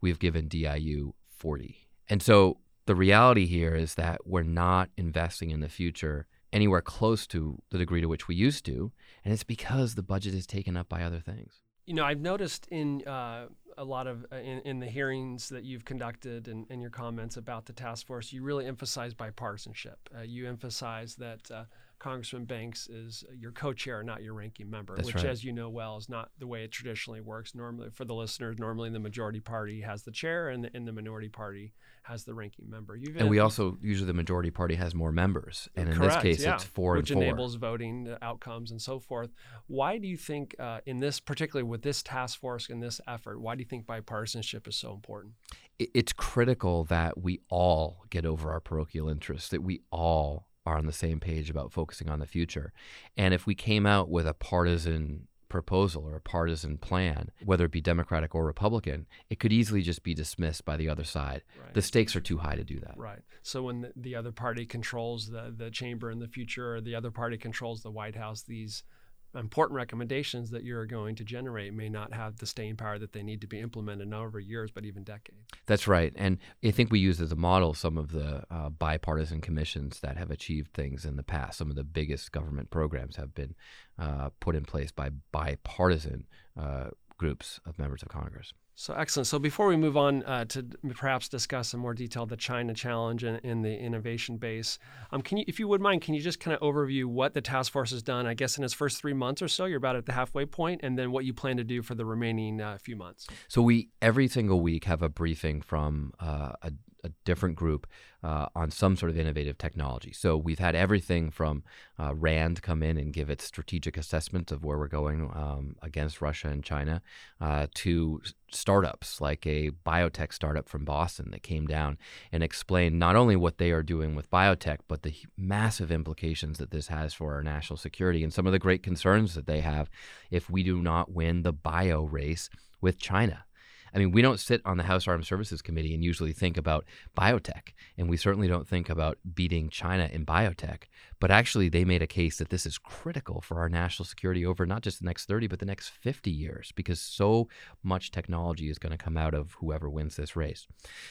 we've 0.00 0.20
given 0.20 0.46
DIU 0.46 1.14
40. 1.28 1.88
And 2.08 2.22
so 2.22 2.58
the 2.86 2.94
reality 2.94 3.46
here 3.46 3.74
is 3.74 3.96
that 3.96 4.28
we're 4.28 4.44
not 4.44 4.90
investing 4.96 5.50
in 5.50 5.58
the 5.58 5.68
future 5.68 6.28
anywhere 6.52 6.82
close 6.82 7.26
to 7.28 7.60
the 7.70 7.78
degree 7.78 8.00
to 8.00 8.08
which 8.08 8.28
we 8.28 8.34
used 8.34 8.64
to, 8.66 8.92
and 9.24 9.32
it's 9.32 9.44
because 9.44 9.94
the 9.94 10.02
budget 10.02 10.34
is 10.34 10.46
taken 10.46 10.76
up 10.76 10.88
by 10.88 11.02
other 11.02 11.20
things. 11.20 11.60
You 11.86 11.94
know, 11.94 12.04
I've 12.04 12.20
noticed 12.20 12.68
in 12.68 13.06
uh, 13.06 13.46
a 13.76 13.84
lot 13.84 14.06
of 14.06 14.26
uh, 14.32 14.36
in, 14.36 14.60
in, 14.60 14.80
the 14.80 14.86
hearings 14.86 15.48
that 15.48 15.64
you've 15.64 15.84
conducted 15.84 16.48
and, 16.48 16.66
and, 16.70 16.80
your 16.80 16.90
comments 16.90 17.36
about 17.36 17.66
the 17.66 17.72
task 17.72 18.06
force, 18.06 18.32
you 18.32 18.42
really 18.42 18.66
emphasize 18.66 19.14
bipartisanship. 19.14 19.96
Uh, 20.16 20.22
you 20.22 20.46
emphasize 20.48 21.16
that 21.16 21.50
uh, 21.50 21.64
Congressman 22.00 22.46
Banks 22.46 22.88
is 22.88 23.24
your 23.38 23.52
co-chair, 23.52 24.02
not 24.02 24.22
your 24.22 24.32
ranking 24.32 24.70
member, 24.70 24.96
That's 24.96 25.06
which, 25.06 25.16
right. 25.16 25.26
as 25.26 25.44
you 25.44 25.52
know 25.52 25.68
well, 25.68 25.98
is 25.98 26.08
not 26.08 26.30
the 26.38 26.46
way 26.46 26.64
it 26.64 26.72
traditionally 26.72 27.20
works. 27.20 27.54
Normally, 27.54 27.90
for 27.90 28.06
the 28.06 28.14
listeners, 28.14 28.58
normally 28.58 28.88
the 28.88 28.98
majority 28.98 29.38
party 29.38 29.82
has 29.82 30.02
the 30.02 30.10
chair, 30.10 30.48
and 30.48 30.64
the, 30.64 30.70
and 30.74 30.88
the 30.88 30.92
minority 30.92 31.28
party 31.28 31.74
has 32.04 32.24
the 32.24 32.32
ranking 32.32 32.68
member. 32.70 32.96
You've 32.96 33.18
and 33.18 33.28
we 33.28 33.38
also 33.38 33.78
usually 33.82 34.06
the 34.06 34.14
majority 34.14 34.50
party 34.50 34.76
has 34.76 34.94
more 34.94 35.12
members, 35.12 35.68
and 35.76 35.90
in 35.90 35.98
this 35.98 36.16
case, 36.16 36.42
yeah, 36.42 36.54
it's 36.54 36.64
four 36.64 36.96
which 36.96 37.10
and 37.10 37.18
four, 37.18 37.24
enables 37.24 37.56
voting 37.56 38.16
outcomes 38.22 38.70
and 38.70 38.80
so 38.80 38.98
forth. 38.98 39.30
Why 39.66 39.98
do 39.98 40.08
you 40.08 40.16
think, 40.16 40.56
uh, 40.58 40.80
in 40.86 41.00
this 41.00 41.20
particularly 41.20 41.68
with 41.68 41.82
this 41.82 42.02
task 42.02 42.40
force 42.40 42.70
and 42.70 42.82
this 42.82 43.00
effort, 43.06 43.40
why 43.40 43.54
do 43.54 43.60
you 43.60 43.68
think 43.68 43.84
bipartisanship 43.84 44.66
is 44.66 44.76
so 44.76 44.94
important? 44.94 45.34
It's 45.78 46.14
critical 46.14 46.84
that 46.84 47.22
we 47.22 47.40
all 47.50 48.04
get 48.10 48.24
over 48.24 48.50
our 48.50 48.60
parochial 48.60 49.08
interests, 49.08 49.50
that 49.50 49.62
we 49.62 49.80
all 49.90 50.46
are 50.66 50.76
on 50.76 50.86
the 50.86 50.92
same 50.92 51.20
page 51.20 51.50
about 51.50 51.72
focusing 51.72 52.08
on 52.08 52.20
the 52.20 52.26
future. 52.26 52.72
And 53.16 53.32
if 53.32 53.46
we 53.46 53.54
came 53.54 53.86
out 53.86 54.10
with 54.10 54.26
a 54.26 54.34
partisan 54.34 55.26
proposal 55.48 56.04
or 56.06 56.14
a 56.14 56.20
partisan 56.20 56.78
plan, 56.78 57.30
whether 57.44 57.64
it 57.64 57.72
be 57.72 57.80
Democratic 57.80 58.34
or 58.34 58.44
Republican, 58.44 59.06
it 59.28 59.40
could 59.40 59.52
easily 59.52 59.82
just 59.82 60.02
be 60.02 60.14
dismissed 60.14 60.64
by 60.64 60.76
the 60.76 60.88
other 60.88 61.02
side. 61.02 61.42
Right. 61.60 61.74
The 61.74 61.82
stakes 61.82 62.14
are 62.14 62.20
too 62.20 62.38
high 62.38 62.54
to 62.54 62.62
do 62.62 62.78
that. 62.80 62.94
Right. 62.96 63.20
So 63.42 63.64
when 63.64 63.80
the, 63.80 63.92
the 63.96 64.14
other 64.14 64.32
party 64.32 64.64
controls 64.64 65.28
the, 65.28 65.52
the 65.56 65.70
chamber 65.70 66.10
in 66.10 66.20
the 66.20 66.28
future, 66.28 66.76
or 66.76 66.80
the 66.80 66.94
other 66.94 67.10
party 67.10 67.36
controls 67.36 67.82
the 67.82 67.90
White 67.90 68.14
House, 68.16 68.42
these 68.42 68.84
important 69.34 69.76
recommendations 69.76 70.50
that 70.50 70.64
you're 70.64 70.86
going 70.86 71.14
to 71.16 71.24
generate 71.24 71.72
may 71.72 71.88
not 71.88 72.12
have 72.12 72.38
the 72.38 72.46
staying 72.46 72.76
power 72.76 72.98
that 72.98 73.12
they 73.12 73.22
need 73.22 73.40
to 73.40 73.46
be 73.46 73.60
implemented 73.60 74.08
not 74.08 74.22
over 74.22 74.40
years 74.40 74.70
but 74.70 74.84
even 74.84 75.04
decades. 75.04 75.46
That's 75.66 75.86
right, 75.86 76.12
and 76.16 76.38
I 76.64 76.70
think 76.70 76.90
we 76.90 76.98
use 76.98 77.20
as 77.20 77.32
a 77.32 77.36
model 77.36 77.74
some 77.74 77.96
of 77.96 78.12
the 78.12 78.44
uh, 78.50 78.70
bipartisan 78.70 79.40
commissions 79.40 80.00
that 80.00 80.16
have 80.16 80.30
achieved 80.30 80.72
things 80.72 81.04
in 81.04 81.16
the 81.16 81.22
past. 81.22 81.58
Some 81.58 81.70
of 81.70 81.76
the 81.76 81.84
biggest 81.84 82.32
government 82.32 82.70
programs 82.70 83.16
have 83.16 83.34
been 83.34 83.54
uh, 83.98 84.30
put 84.40 84.56
in 84.56 84.64
place 84.64 84.90
by 84.90 85.10
bipartisan 85.32 86.26
uh, 86.58 86.88
groups 87.18 87.60
of 87.66 87.78
members 87.78 88.02
of 88.02 88.08
Congress. 88.08 88.52
So 88.74 88.94
excellent. 88.94 89.26
So 89.26 89.38
before 89.38 89.66
we 89.66 89.76
move 89.76 89.96
on 89.96 90.22
uh, 90.24 90.46
to 90.46 90.62
perhaps 90.94 91.28
discuss 91.28 91.74
in 91.74 91.80
more 91.80 91.92
detail 91.92 92.24
the 92.24 92.36
China 92.36 92.72
challenge 92.72 93.24
and, 93.24 93.38
and 93.44 93.64
the 93.64 93.76
innovation 93.76 94.38
base, 94.38 94.78
um, 95.12 95.20
can 95.20 95.38
you, 95.38 95.44
if 95.46 95.58
you 95.58 95.68
would 95.68 95.80
mind, 95.80 96.02
can 96.02 96.14
you 96.14 96.20
just 96.20 96.40
kind 96.40 96.54
of 96.54 96.62
overview 96.62 97.04
what 97.04 97.34
the 97.34 97.42
task 97.42 97.72
force 97.72 97.90
has 97.90 98.02
done? 98.02 98.26
I 98.26 98.34
guess 98.34 98.56
in 98.56 98.64
its 98.64 98.72
first 98.72 98.98
three 98.98 99.12
months 99.12 99.42
or 99.42 99.48
so, 99.48 99.66
you're 99.66 99.76
about 99.76 99.96
at 99.96 100.06
the 100.06 100.12
halfway 100.12 100.46
point, 100.46 100.80
and 100.82 100.98
then 100.98 101.12
what 101.12 101.24
you 101.24 101.34
plan 101.34 101.58
to 101.58 101.64
do 101.64 101.82
for 101.82 101.94
the 101.94 102.06
remaining 102.06 102.60
uh, 102.60 102.78
few 102.78 102.96
months. 102.96 103.26
So 103.48 103.60
we 103.60 103.90
every 104.00 104.28
single 104.28 104.60
week 104.60 104.84
have 104.84 105.02
a 105.02 105.08
briefing 105.08 105.60
from 105.60 106.12
uh, 106.18 106.52
a 106.62 106.72
a 107.04 107.10
different 107.24 107.56
group 107.56 107.86
uh, 108.22 108.46
on 108.54 108.70
some 108.70 108.96
sort 108.96 109.10
of 109.10 109.18
innovative 109.18 109.56
technology. 109.56 110.12
So 110.12 110.36
we've 110.36 110.58
had 110.58 110.74
everything 110.74 111.30
from 111.30 111.62
uh, 111.98 112.14
RAND 112.14 112.62
come 112.62 112.82
in 112.82 112.98
and 112.98 113.12
give 113.12 113.30
its 113.30 113.44
strategic 113.44 113.96
assessment 113.96 114.52
of 114.52 114.64
where 114.64 114.78
we're 114.78 114.88
going 114.88 115.30
um, 115.34 115.76
against 115.82 116.20
Russia 116.20 116.48
and 116.48 116.62
China 116.62 117.02
uh, 117.40 117.66
to 117.74 118.20
startups 118.50 119.20
like 119.20 119.46
a 119.46 119.70
biotech 119.86 120.32
startup 120.32 120.68
from 120.68 120.84
Boston 120.84 121.30
that 121.30 121.42
came 121.42 121.66
down 121.66 121.96
and 122.32 122.42
explained 122.42 122.98
not 122.98 123.16
only 123.16 123.36
what 123.36 123.58
they 123.58 123.70
are 123.70 123.82
doing 123.82 124.14
with 124.14 124.30
biotech, 124.30 124.78
but 124.88 125.02
the 125.02 125.14
massive 125.36 125.90
implications 125.90 126.58
that 126.58 126.70
this 126.70 126.88
has 126.88 127.14
for 127.14 127.34
our 127.34 127.42
national 127.42 127.76
security 127.76 128.22
and 128.22 128.34
some 128.34 128.46
of 128.46 128.52
the 128.52 128.58
great 128.58 128.82
concerns 128.82 129.34
that 129.34 129.46
they 129.46 129.60
have 129.60 129.88
if 130.30 130.50
we 130.50 130.62
do 130.62 130.82
not 130.82 131.12
win 131.12 131.42
the 131.42 131.52
bio 131.52 132.02
race 132.02 132.50
with 132.80 132.98
China. 132.98 133.44
I 133.94 133.98
mean, 133.98 134.12
we 134.12 134.22
don't 134.22 134.40
sit 134.40 134.60
on 134.64 134.76
the 134.76 134.84
House 134.84 135.06
Armed 135.08 135.26
Services 135.26 135.62
Committee 135.62 135.94
and 135.94 136.04
usually 136.04 136.32
think 136.32 136.56
about 136.56 136.84
biotech, 137.16 137.72
and 137.98 138.08
we 138.08 138.16
certainly 138.16 138.48
don't 138.48 138.68
think 138.68 138.88
about 138.88 139.18
beating 139.34 139.68
China 139.68 140.08
in 140.12 140.24
biotech. 140.24 140.84
But 141.18 141.30
actually, 141.30 141.68
they 141.68 141.84
made 141.84 142.02
a 142.02 142.06
case 142.06 142.38
that 142.38 142.50
this 142.50 142.66
is 142.66 142.78
critical 142.78 143.40
for 143.40 143.58
our 143.58 143.68
national 143.68 144.06
security 144.06 144.44
over 144.46 144.66
not 144.66 144.82
just 144.82 145.00
the 145.00 145.06
next 145.06 145.26
30, 145.26 145.46
but 145.46 145.58
the 145.58 145.66
next 145.66 145.90
50 145.90 146.30
years, 146.30 146.72
because 146.74 147.00
so 147.00 147.48
much 147.82 148.10
technology 148.10 148.70
is 148.70 148.78
going 148.78 148.96
to 148.96 149.02
come 149.02 149.16
out 149.16 149.34
of 149.34 149.52
whoever 149.60 149.88
wins 149.90 150.16
this 150.16 150.36
race. 150.36 150.66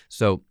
So, 0.08 0.42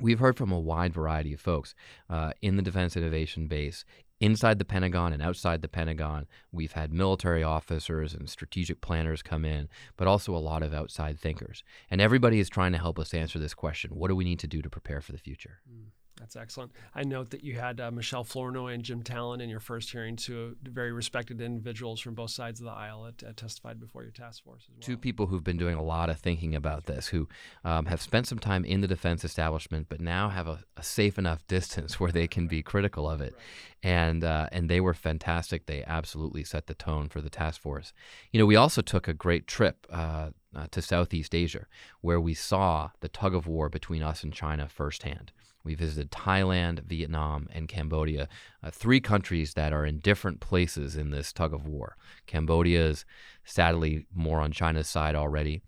We've 0.00 0.20
heard 0.20 0.36
from 0.36 0.52
a 0.52 0.58
wide 0.58 0.94
variety 0.94 1.34
of 1.34 1.40
folks 1.40 1.74
uh, 2.08 2.32
in 2.40 2.56
the 2.56 2.62
defense 2.62 2.96
innovation 2.96 3.48
base, 3.48 3.84
inside 4.20 4.58
the 4.58 4.64
Pentagon 4.64 5.12
and 5.12 5.22
outside 5.22 5.62
the 5.62 5.68
Pentagon. 5.68 6.26
We've 6.52 6.72
had 6.72 6.92
military 6.92 7.42
officers 7.42 8.14
and 8.14 8.28
strategic 8.28 8.80
planners 8.80 9.22
come 9.22 9.44
in, 9.44 9.68
but 9.96 10.06
also 10.06 10.34
a 10.34 10.38
lot 10.38 10.62
of 10.62 10.74
outside 10.74 11.18
thinkers. 11.18 11.64
And 11.90 12.00
everybody 12.00 12.38
is 12.38 12.48
trying 12.48 12.72
to 12.72 12.78
help 12.78 12.98
us 12.98 13.14
answer 13.14 13.38
this 13.38 13.54
question 13.54 13.90
what 13.94 14.08
do 14.08 14.16
we 14.16 14.24
need 14.24 14.38
to 14.40 14.46
do 14.46 14.62
to 14.62 14.70
prepare 14.70 15.00
for 15.00 15.12
the 15.12 15.18
future? 15.18 15.60
Mm. 15.70 15.90
That's 16.20 16.36
excellent. 16.36 16.72
I 16.94 17.02
note 17.02 17.30
that 17.30 17.42
you 17.42 17.54
had 17.54 17.80
uh, 17.80 17.90
Michelle 17.90 18.24
Flournoy 18.24 18.74
and 18.74 18.82
Jim 18.82 19.02
Talent 19.02 19.40
in 19.40 19.48
your 19.48 19.58
first 19.58 19.90
hearing, 19.90 20.16
two 20.16 20.54
very 20.62 20.92
respected 20.92 21.40
individuals 21.40 21.98
from 21.98 22.14
both 22.14 22.30
sides 22.30 22.60
of 22.60 22.66
the 22.66 22.72
aisle 22.72 23.04
that 23.04 23.22
uh, 23.26 23.32
testified 23.34 23.80
before 23.80 24.02
your 24.02 24.12
task 24.12 24.44
force 24.44 24.64
as 24.64 24.68
well. 24.70 24.82
Two 24.82 24.98
people 24.98 25.26
who've 25.26 25.42
been 25.42 25.56
doing 25.56 25.76
a 25.76 25.82
lot 25.82 26.10
of 26.10 26.18
thinking 26.18 26.54
about 26.54 26.84
this, 26.84 27.06
who 27.06 27.26
um, 27.64 27.86
have 27.86 28.02
spent 28.02 28.26
some 28.26 28.38
time 28.38 28.66
in 28.66 28.82
the 28.82 28.86
defense 28.86 29.24
establishment, 29.24 29.86
but 29.88 30.00
now 30.00 30.28
have 30.28 30.46
a, 30.46 30.60
a 30.76 30.82
safe 30.82 31.18
enough 31.18 31.46
distance 31.46 31.98
where 32.00 32.12
they 32.12 32.28
can 32.28 32.46
be 32.46 32.62
critical 32.62 33.08
of 33.08 33.22
it. 33.22 33.32
Right. 33.32 33.42
And 33.82 34.22
uh, 34.22 34.48
and 34.52 34.68
they 34.68 34.80
were 34.80 34.92
fantastic. 34.92 35.64
They 35.64 35.82
absolutely 35.84 36.44
set 36.44 36.66
the 36.66 36.74
tone 36.74 37.08
for 37.08 37.22
the 37.22 37.30
task 37.30 37.62
force. 37.62 37.94
You 38.30 38.38
know, 38.38 38.44
we 38.44 38.56
also 38.56 38.82
took 38.82 39.08
a 39.08 39.14
great 39.14 39.46
trip 39.46 39.86
uh, 39.90 40.30
uh, 40.54 40.66
to 40.70 40.82
Southeast 40.82 41.34
Asia, 41.34 41.66
where 42.02 42.20
we 42.20 42.34
saw 42.34 42.90
the 43.00 43.08
tug 43.08 43.34
of 43.34 43.46
war 43.46 43.70
between 43.70 44.02
us 44.02 44.22
and 44.22 44.34
China 44.34 44.68
firsthand. 44.68 45.32
We 45.62 45.74
visited 45.74 46.10
Thailand, 46.10 46.84
Vietnam, 46.84 47.48
and 47.52 47.68
Cambodia, 47.68 48.28
uh, 48.62 48.70
three 48.70 49.00
countries 49.00 49.54
that 49.54 49.72
are 49.72 49.84
in 49.84 49.98
different 49.98 50.40
places 50.40 50.96
in 50.96 51.10
this 51.10 51.32
tug 51.32 51.52
of 51.52 51.66
war. 51.66 51.96
Cambodia 52.26 52.86
is 52.86 53.04
sadly 53.44 54.06
more 54.14 54.40
on 54.40 54.52
China's 54.52 54.88
side 54.88 55.14
already. 55.14 55.60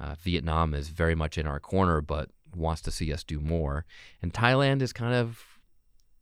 Uh, 0.00 0.14
Vietnam 0.20 0.74
is 0.74 0.88
very 0.88 1.14
much 1.14 1.38
in 1.38 1.46
our 1.46 1.60
corner, 1.60 2.00
but 2.00 2.30
wants 2.54 2.82
to 2.82 2.90
see 2.90 3.12
us 3.12 3.22
do 3.22 3.40
more. 3.40 3.84
And 4.20 4.32
Thailand 4.32 4.82
is 4.82 4.92
kind 4.92 5.14
of 5.14 5.40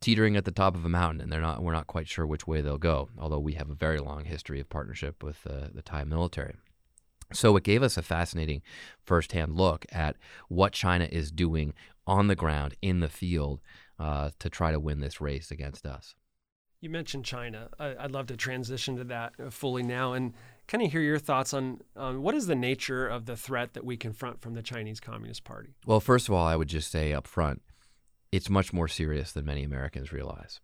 teetering 0.01 0.35
at 0.35 0.45
the 0.45 0.51
top 0.51 0.75
of 0.75 0.85
a 0.85 0.89
mountain, 0.89 1.21
and 1.21 1.31
they're 1.31 1.41
not. 1.41 1.63
We're 1.63 1.71
not 1.73 1.87
quite 1.87 2.07
sure 2.07 2.27
which 2.27 2.45
way 2.45 2.61
they'll 2.61 2.77
go. 2.77 3.09
Although 3.17 3.39
we 3.39 3.53
have 3.53 3.69
a 3.69 3.75
very 3.75 3.99
long 3.99 4.25
history 4.25 4.59
of 4.59 4.69
partnership 4.69 5.23
with 5.23 5.39
uh, 5.49 5.69
the 5.73 5.81
Thai 5.81 6.03
military. 6.03 6.55
So 7.33 7.57
it 7.57 7.63
gave 7.63 7.81
us 7.81 7.97
a 7.97 8.03
fascinating 8.03 8.61
firsthand 9.03 9.55
look 9.55 9.85
at 9.91 10.15
what 10.47 10.73
China 10.73 11.05
is 11.05 11.31
doing 11.31 11.73
on 12.07 12.27
the 12.27 12.35
ground 12.35 12.75
in 12.81 12.99
the 12.99 13.09
field 13.09 13.61
uh, 13.99 14.31
to 14.39 14.49
try 14.49 14.71
to 14.71 14.79
win 14.79 14.99
this 14.99 15.21
race 15.21 15.51
against 15.51 15.85
us. 15.85 16.15
You 16.81 16.89
mentioned 16.89 17.25
China. 17.25 17.69
I'd 17.79 18.11
love 18.11 18.27
to 18.27 18.37
transition 18.37 18.97
to 18.97 19.03
that 19.05 19.51
fully 19.51 19.81
now 19.81 20.13
and 20.13 20.33
kind 20.67 20.83
of 20.83 20.91
hear 20.91 21.01
your 21.01 21.17
thoughts 21.17 21.53
on, 21.53 21.79
on 21.95 22.21
what 22.21 22.35
is 22.35 22.47
the 22.47 22.55
nature 22.55 23.07
of 23.07 23.25
the 23.25 23.35
threat 23.35 23.73
that 23.73 23.85
we 23.85 23.97
confront 23.97 24.41
from 24.41 24.53
the 24.53 24.61
Chinese 24.61 24.99
Communist 24.99 25.43
Party. 25.43 25.75
Well, 25.85 25.99
first 25.99 26.27
of 26.27 26.35
all, 26.35 26.45
I 26.45 26.55
would 26.55 26.67
just 26.67 26.91
say 26.91 27.11
up 27.11 27.25
front, 27.25 27.61
it's 28.31 28.49
much 28.49 28.73
more 28.73 28.87
serious 28.87 29.31
than 29.31 29.45
many 29.45 29.63
Americans 29.63 30.11
realize. 30.11 30.59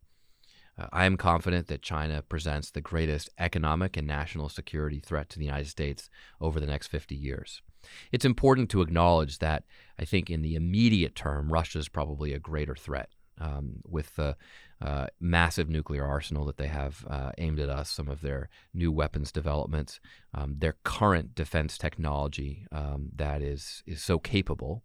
Uh, 0.78 0.88
I 0.92 1.06
am 1.06 1.18
confident 1.18 1.68
that 1.68 1.82
China 1.82 2.22
presents 2.22 2.70
the 2.70 2.82
greatest 2.82 3.30
economic 3.40 3.98
and 3.98 4.08
national 4.08 4.50
security 4.50 5.00
threat 5.00 5.30
to 5.30 5.40
the 5.40 5.46
United 5.46 5.70
States 5.70 6.10
over 6.40 6.60
the 6.60 6.68
next 6.68 6.88
50 6.88 7.16
years. 7.16 7.62
It's 8.12 8.26
important 8.26 8.70
to 8.72 8.82
acknowledge 8.82 9.40
that 9.40 9.64
I 10.00 10.06
think 10.06 10.30
in 10.30 10.42
the 10.42 10.56
immediate 10.56 11.16
term, 11.16 11.52
Russia 11.52 11.80
is 11.80 11.90
probably 11.90 12.34
a 12.34 12.40
greater 12.40 12.76
threat. 12.76 13.10
Um, 13.40 13.82
with 13.90 14.16
the 14.18 14.36
uh, 14.82 15.08
massive 15.20 15.68
nuclear 15.68 16.06
arsenal 16.06 16.46
that 16.46 16.58
they 16.58 16.68
have 16.68 17.04
uh, 17.10 17.32
aimed 17.40 17.60
at 17.60 17.70
us, 17.70 17.90
some 17.90 18.08
of 18.08 18.22
their 18.22 18.50
new 18.72 18.92
weapons 18.92 19.32
developments, 19.32 20.00
um, 20.36 20.58
their 20.60 20.76
current 20.84 21.34
defense 21.34 21.76
technology 21.76 22.68
um, 22.72 23.10
that 23.16 23.42
is 23.42 23.82
is 23.88 24.04
so 24.04 24.20
capable, 24.20 24.84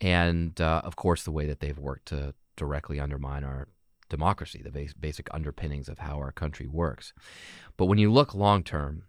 and 0.00 0.60
uh, 0.60 0.80
of 0.84 0.96
course 0.96 1.22
the 1.22 1.30
way 1.30 1.46
that 1.46 1.60
they've 1.60 1.78
worked 1.78 2.06
to 2.06 2.34
directly 2.56 2.98
undermine 2.98 3.44
our 3.44 3.68
democracy, 4.08 4.60
the 4.62 4.70
base, 4.70 4.92
basic 4.92 5.28
underpinnings 5.32 5.88
of 5.88 5.98
how 5.98 6.16
our 6.16 6.32
country 6.32 6.66
works. 6.66 7.12
But 7.76 7.86
when 7.86 7.98
you 7.98 8.12
look 8.12 8.34
long 8.34 8.62
term, 8.62 9.04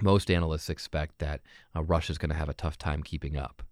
most 0.00 0.30
analysts 0.30 0.68
expect 0.68 1.18
that 1.18 1.40
uh, 1.74 1.82
Russia 1.82 2.12
is 2.12 2.18
going 2.18 2.30
to 2.30 2.36
have 2.36 2.48
a 2.48 2.54
tough 2.54 2.78
time 2.78 3.02
keeping 3.02 3.36
up. 3.36 3.62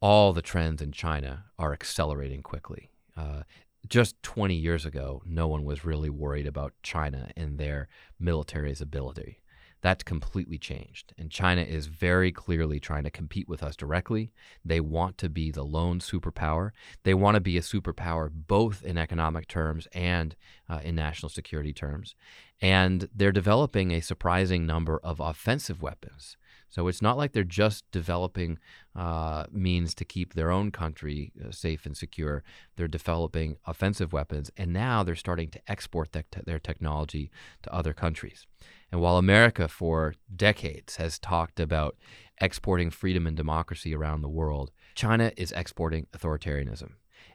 All 0.00 0.32
the 0.32 0.42
trends 0.42 0.82
in 0.82 0.92
China 0.92 1.44
are 1.58 1.72
accelerating 1.72 2.42
quickly. 2.42 2.90
Uh, 3.16 3.42
just 3.88 4.22
20 4.22 4.54
years 4.54 4.86
ago, 4.86 5.22
no 5.26 5.48
one 5.48 5.64
was 5.64 5.84
really 5.84 6.10
worried 6.10 6.46
about 6.46 6.72
China 6.82 7.30
and 7.36 7.58
their 7.58 7.88
military's 8.18 8.80
ability. 8.80 9.41
That's 9.82 10.04
completely 10.04 10.58
changed. 10.58 11.12
And 11.18 11.30
China 11.30 11.62
is 11.62 11.86
very 11.86 12.30
clearly 12.30 12.78
trying 12.78 13.02
to 13.02 13.10
compete 13.10 13.48
with 13.48 13.62
us 13.64 13.74
directly. 13.74 14.32
They 14.64 14.80
want 14.80 15.18
to 15.18 15.28
be 15.28 15.50
the 15.50 15.64
lone 15.64 15.98
superpower. 15.98 16.70
They 17.02 17.14
want 17.14 17.34
to 17.34 17.40
be 17.40 17.58
a 17.58 17.62
superpower 17.62 18.30
both 18.32 18.84
in 18.84 18.96
economic 18.96 19.48
terms 19.48 19.88
and 19.92 20.36
uh, 20.68 20.80
in 20.84 20.94
national 20.94 21.30
security 21.30 21.72
terms. 21.72 22.14
And 22.60 23.08
they're 23.12 23.32
developing 23.32 23.90
a 23.90 24.00
surprising 24.00 24.66
number 24.66 25.00
of 25.02 25.18
offensive 25.18 25.82
weapons. 25.82 26.36
So 26.72 26.88
it's 26.88 27.02
not 27.02 27.18
like 27.18 27.32
they're 27.32 27.44
just 27.44 27.84
developing 27.90 28.58
uh, 28.96 29.44
means 29.52 29.94
to 29.94 30.06
keep 30.06 30.32
their 30.32 30.50
own 30.50 30.70
country 30.70 31.30
uh, 31.38 31.50
safe 31.50 31.84
and 31.84 31.94
secure. 31.94 32.42
They're 32.76 32.88
developing 32.88 33.58
offensive 33.66 34.14
weapons, 34.14 34.50
and 34.56 34.72
now 34.72 35.02
they're 35.02 35.14
starting 35.14 35.50
to 35.50 35.60
export 35.68 36.16
their 36.46 36.58
technology 36.58 37.30
to 37.62 37.74
other 37.74 37.92
countries. 37.92 38.46
And 38.90 39.02
while 39.02 39.18
America, 39.18 39.68
for 39.68 40.14
decades, 40.34 40.96
has 40.96 41.18
talked 41.18 41.60
about 41.60 41.98
exporting 42.40 42.90
freedom 42.90 43.26
and 43.26 43.36
democracy 43.36 43.94
around 43.94 44.22
the 44.22 44.30
world, 44.30 44.70
China 44.94 45.30
is 45.36 45.52
exporting 45.52 46.06
authoritarianism 46.16 46.92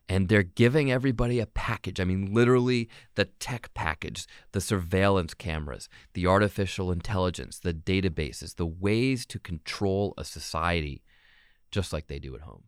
and 0.09 0.29
they're 0.29 0.43
giving 0.43 0.91
everybody 0.91 1.39
a 1.39 1.45
package. 1.45 1.99
I 1.99 2.05
mean, 2.05 2.33
literally 2.33 2.89
the 3.15 3.25
tech 3.25 3.73
package, 3.73 4.25
the 4.51 4.61
surveillance 4.61 5.33
cameras, 5.33 5.89
the 6.13 6.27
artificial 6.27 6.91
intelligence, 6.91 7.59
the 7.59 7.73
databases, 7.73 8.55
the 8.55 8.65
ways 8.65 9.25
to 9.27 9.39
control 9.39 10.13
a 10.17 10.23
society 10.23 11.03
just 11.71 11.91
like 11.91 12.07
they 12.07 12.19
do 12.19 12.35
at 12.35 12.41
home. 12.41 12.63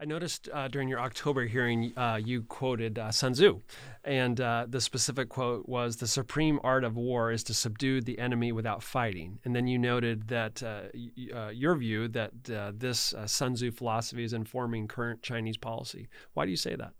I 0.00 0.06
noticed 0.06 0.48
uh, 0.52 0.68
during 0.68 0.88
your 0.88 1.00
October 1.00 1.46
hearing, 1.46 1.92
uh, 1.96 2.20
you 2.22 2.42
quoted 2.42 2.98
uh, 2.98 3.12
Sun 3.12 3.34
Tzu, 3.34 3.60
and 4.02 4.40
uh, 4.40 4.66
the 4.68 4.80
specific 4.80 5.28
quote 5.28 5.68
was 5.68 5.96
The 5.96 6.08
supreme 6.08 6.58
art 6.64 6.84
of 6.84 6.96
war 6.96 7.30
is 7.30 7.44
to 7.44 7.54
subdue 7.54 8.00
the 8.00 8.18
enemy 8.18 8.50
without 8.50 8.82
fighting. 8.82 9.38
And 9.44 9.54
then 9.54 9.66
you 9.66 9.78
noted 9.78 10.28
that 10.28 10.62
uh, 10.62 10.82
y- 10.94 11.28
uh, 11.34 11.48
your 11.50 11.76
view 11.76 12.08
that 12.08 12.32
this 12.44 13.14
Sun 13.26 13.54
Tzu 13.54 13.70
philosophy 13.70 14.24
is 14.24 14.32
informing 14.32 14.88
current 14.88 15.22
Chinese 15.22 15.56
policy. 15.56 16.08
Why 16.34 16.44
do 16.44 16.50
you 16.50 16.56
say 16.56 16.74
that? 16.74 16.92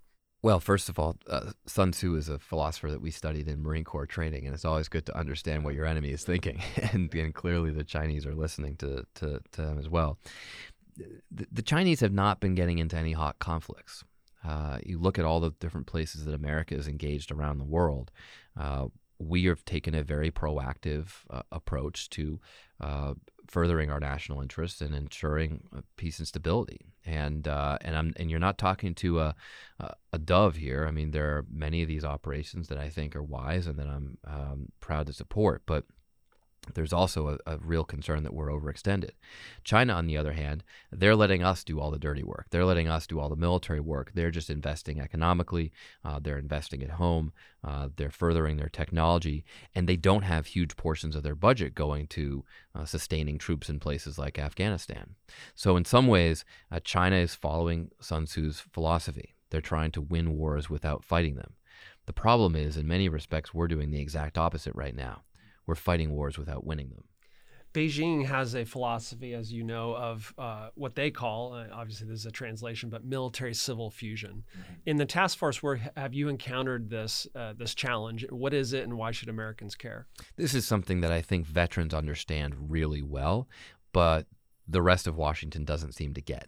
Well, 0.42 0.60
first 0.60 0.90
of 0.90 0.98
all, 0.98 1.16
Sun 1.64 1.92
Tzu 1.92 2.16
is 2.16 2.28
a 2.28 2.38
philosopher 2.38 2.90
that 2.90 3.00
we 3.00 3.10
studied 3.10 3.48
in 3.48 3.62
Marine 3.62 3.82
Corps 3.82 4.06
training, 4.06 4.44
and 4.44 4.54
it's 4.54 4.66
always 4.66 4.88
good 4.88 5.06
to 5.06 5.16
understand 5.16 5.64
what 5.64 5.74
your 5.74 5.86
enemy 5.86 6.10
is 6.10 6.22
thinking. 6.22 6.62
and, 6.92 7.12
and 7.14 7.34
clearly, 7.34 7.70
the 7.70 7.82
Chinese 7.82 8.26
are 8.26 8.34
listening 8.34 8.76
to, 8.76 9.06
to, 9.14 9.40
to 9.52 9.62
them 9.62 9.78
as 9.78 9.88
well 9.88 10.18
the, 11.30 11.62
Chinese 11.62 12.00
have 12.00 12.12
not 12.12 12.40
been 12.40 12.54
getting 12.54 12.78
into 12.78 12.96
any 12.96 13.12
hot 13.12 13.38
conflicts. 13.38 14.04
Uh, 14.46 14.78
you 14.84 14.98
look 14.98 15.18
at 15.18 15.24
all 15.24 15.40
the 15.40 15.50
different 15.58 15.86
places 15.86 16.24
that 16.24 16.34
America 16.34 16.74
is 16.74 16.86
engaged 16.86 17.32
around 17.32 17.58
the 17.58 17.64
world. 17.64 18.10
Uh, 18.58 18.86
we 19.18 19.44
have 19.44 19.64
taken 19.64 19.94
a 19.94 20.02
very 20.02 20.30
proactive 20.30 21.06
uh, 21.30 21.42
approach 21.50 22.10
to 22.10 22.40
uh, 22.80 23.14
furthering 23.46 23.90
our 23.90 24.00
national 24.00 24.40
interests 24.40 24.80
and 24.80 24.94
ensuring 24.94 25.62
uh, 25.74 25.80
peace 25.96 26.18
and 26.18 26.28
stability. 26.28 26.80
And 27.06 27.46
uh, 27.46 27.78
and 27.80 27.96
I'm 27.96 28.12
and 28.16 28.30
you're 28.30 28.40
not 28.40 28.58
talking 28.58 28.94
to 28.96 29.20
a, 29.20 29.34
a 30.12 30.18
dove 30.18 30.56
here. 30.56 30.86
I 30.86 30.90
mean, 30.90 31.10
there 31.10 31.36
are 31.36 31.46
many 31.50 31.82
of 31.82 31.88
these 31.88 32.04
operations 32.04 32.68
that 32.68 32.78
I 32.78 32.88
think 32.88 33.14
are 33.14 33.22
wise 33.22 33.66
and 33.66 33.78
that 33.78 33.86
I'm 33.86 34.18
um, 34.24 34.68
proud 34.80 35.06
to 35.06 35.12
support, 35.12 35.62
but 35.66 35.84
there's 36.72 36.92
also 36.92 37.38
a, 37.46 37.54
a, 37.54 37.58
real 37.58 37.84
concern 37.84 38.22
that 38.22 38.32
we're 38.32 38.48
overextended. 38.48 39.10
China, 39.64 39.92
on 39.92 40.06
the 40.06 40.16
other 40.16 40.32
hand, 40.32 40.64
they're 40.90 41.16
letting 41.16 41.42
us 41.42 41.64
do 41.64 41.78
all 41.78 41.90
the 41.90 41.98
dirty 41.98 42.22
work. 42.22 42.46
They're 42.50 42.64
letting 42.64 42.88
us 42.88 43.06
do 43.06 43.20
all 43.20 43.28
the 43.28 43.36
military 43.36 43.80
work. 43.80 44.12
They're 44.14 44.30
just 44.30 44.50
investing 44.50 45.00
economically. 45.00 45.72
Uh, 46.04 46.20
they're 46.20 46.38
investing 46.38 46.82
at 46.82 46.90
home. 46.90 47.32
Uh, 47.62 47.88
they're 47.96 48.10
furthering 48.10 48.56
their 48.56 48.68
technology, 48.68 49.44
and 49.74 49.88
they 49.88 49.96
don't 49.96 50.22
have 50.22 50.46
huge 50.46 50.76
portions 50.76 51.14
of 51.14 51.22
their 51.22 51.34
budget 51.34 51.74
going 51.74 52.06
to 52.08 52.44
uh, 52.74 52.84
sustaining 52.84 53.38
troops 53.38 53.68
in 53.68 53.78
places 53.78 54.18
like 54.18 54.38
Afghanistan. 54.38 55.14
So, 55.54 55.76
in 55.76 55.84
some 55.84 56.06
ways, 56.06 56.44
uh, 56.70 56.80
China 56.80 57.16
is 57.16 57.34
following 57.34 57.90
Sun 58.00 58.26
Tzu's 58.26 58.60
philosophy. 58.72 59.34
They're 59.50 59.60
trying 59.60 59.92
to 59.92 60.00
win 60.00 60.36
wars 60.36 60.68
without 60.68 61.04
fighting 61.04 61.36
them. 61.36 61.54
The 62.06 62.12
problem 62.12 62.54
is, 62.54 62.76
in 62.76 62.86
many 62.86 63.08
respects, 63.08 63.54
we're 63.54 63.68
doing 63.68 63.90
the 63.90 64.00
exact 64.00 64.36
opposite 64.36 64.74
right 64.74 64.94
now 64.94 65.22
we're 65.66 65.74
fighting 65.74 66.12
wars 66.12 66.38
without 66.38 66.64
winning 66.64 66.90
them. 66.90 67.04
Beijing 67.74 68.24
has 68.26 68.54
a 68.54 68.64
philosophy, 68.64 69.34
as 69.34 69.52
you 69.52 69.64
know, 69.64 69.96
of 69.96 70.32
uh, 70.38 70.68
what 70.76 70.94
they 70.94 71.10
call, 71.10 71.54
uh, 71.54 71.66
obviously 71.72 72.06
this 72.06 72.20
is 72.20 72.26
a 72.26 72.30
translation, 72.30 72.88
but 72.88 73.04
military 73.04 73.52
civil 73.52 73.90
fusion. 73.90 74.44
Mm-hmm. 74.52 74.72
In 74.86 74.96
the 74.96 75.04
task 75.04 75.36
force 75.36 75.60
where 75.60 75.90
have 75.96 76.14
you 76.14 76.28
encountered 76.28 76.88
this 76.88 77.26
uh, 77.34 77.52
this 77.58 77.74
challenge? 77.74 78.24
What 78.30 78.54
is 78.54 78.72
it, 78.72 78.84
and 78.84 78.96
why 78.96 79.10
should 79.10 79.28
Americans 79.28 79.74
care? 79.74 80.06
This 80.36 80.54
is 80.54 80.64
something 80.64 81.00
that 81.00 81.10
I 81.10 81.20
think 81.20 81.46
veterans 81.46 81.92
understand 81.92 82.70
really 82.70 83.02
well, 83.02 83.48
but 83.92 84.28
the 84.68 84.80
rest 84.80 85.08
of 85.08 85.16
Washington 85.16 85.64
doesn't 85.64 85.92
seem 85.92 86.14
to 86.14 86.20
get. 86.20 86.46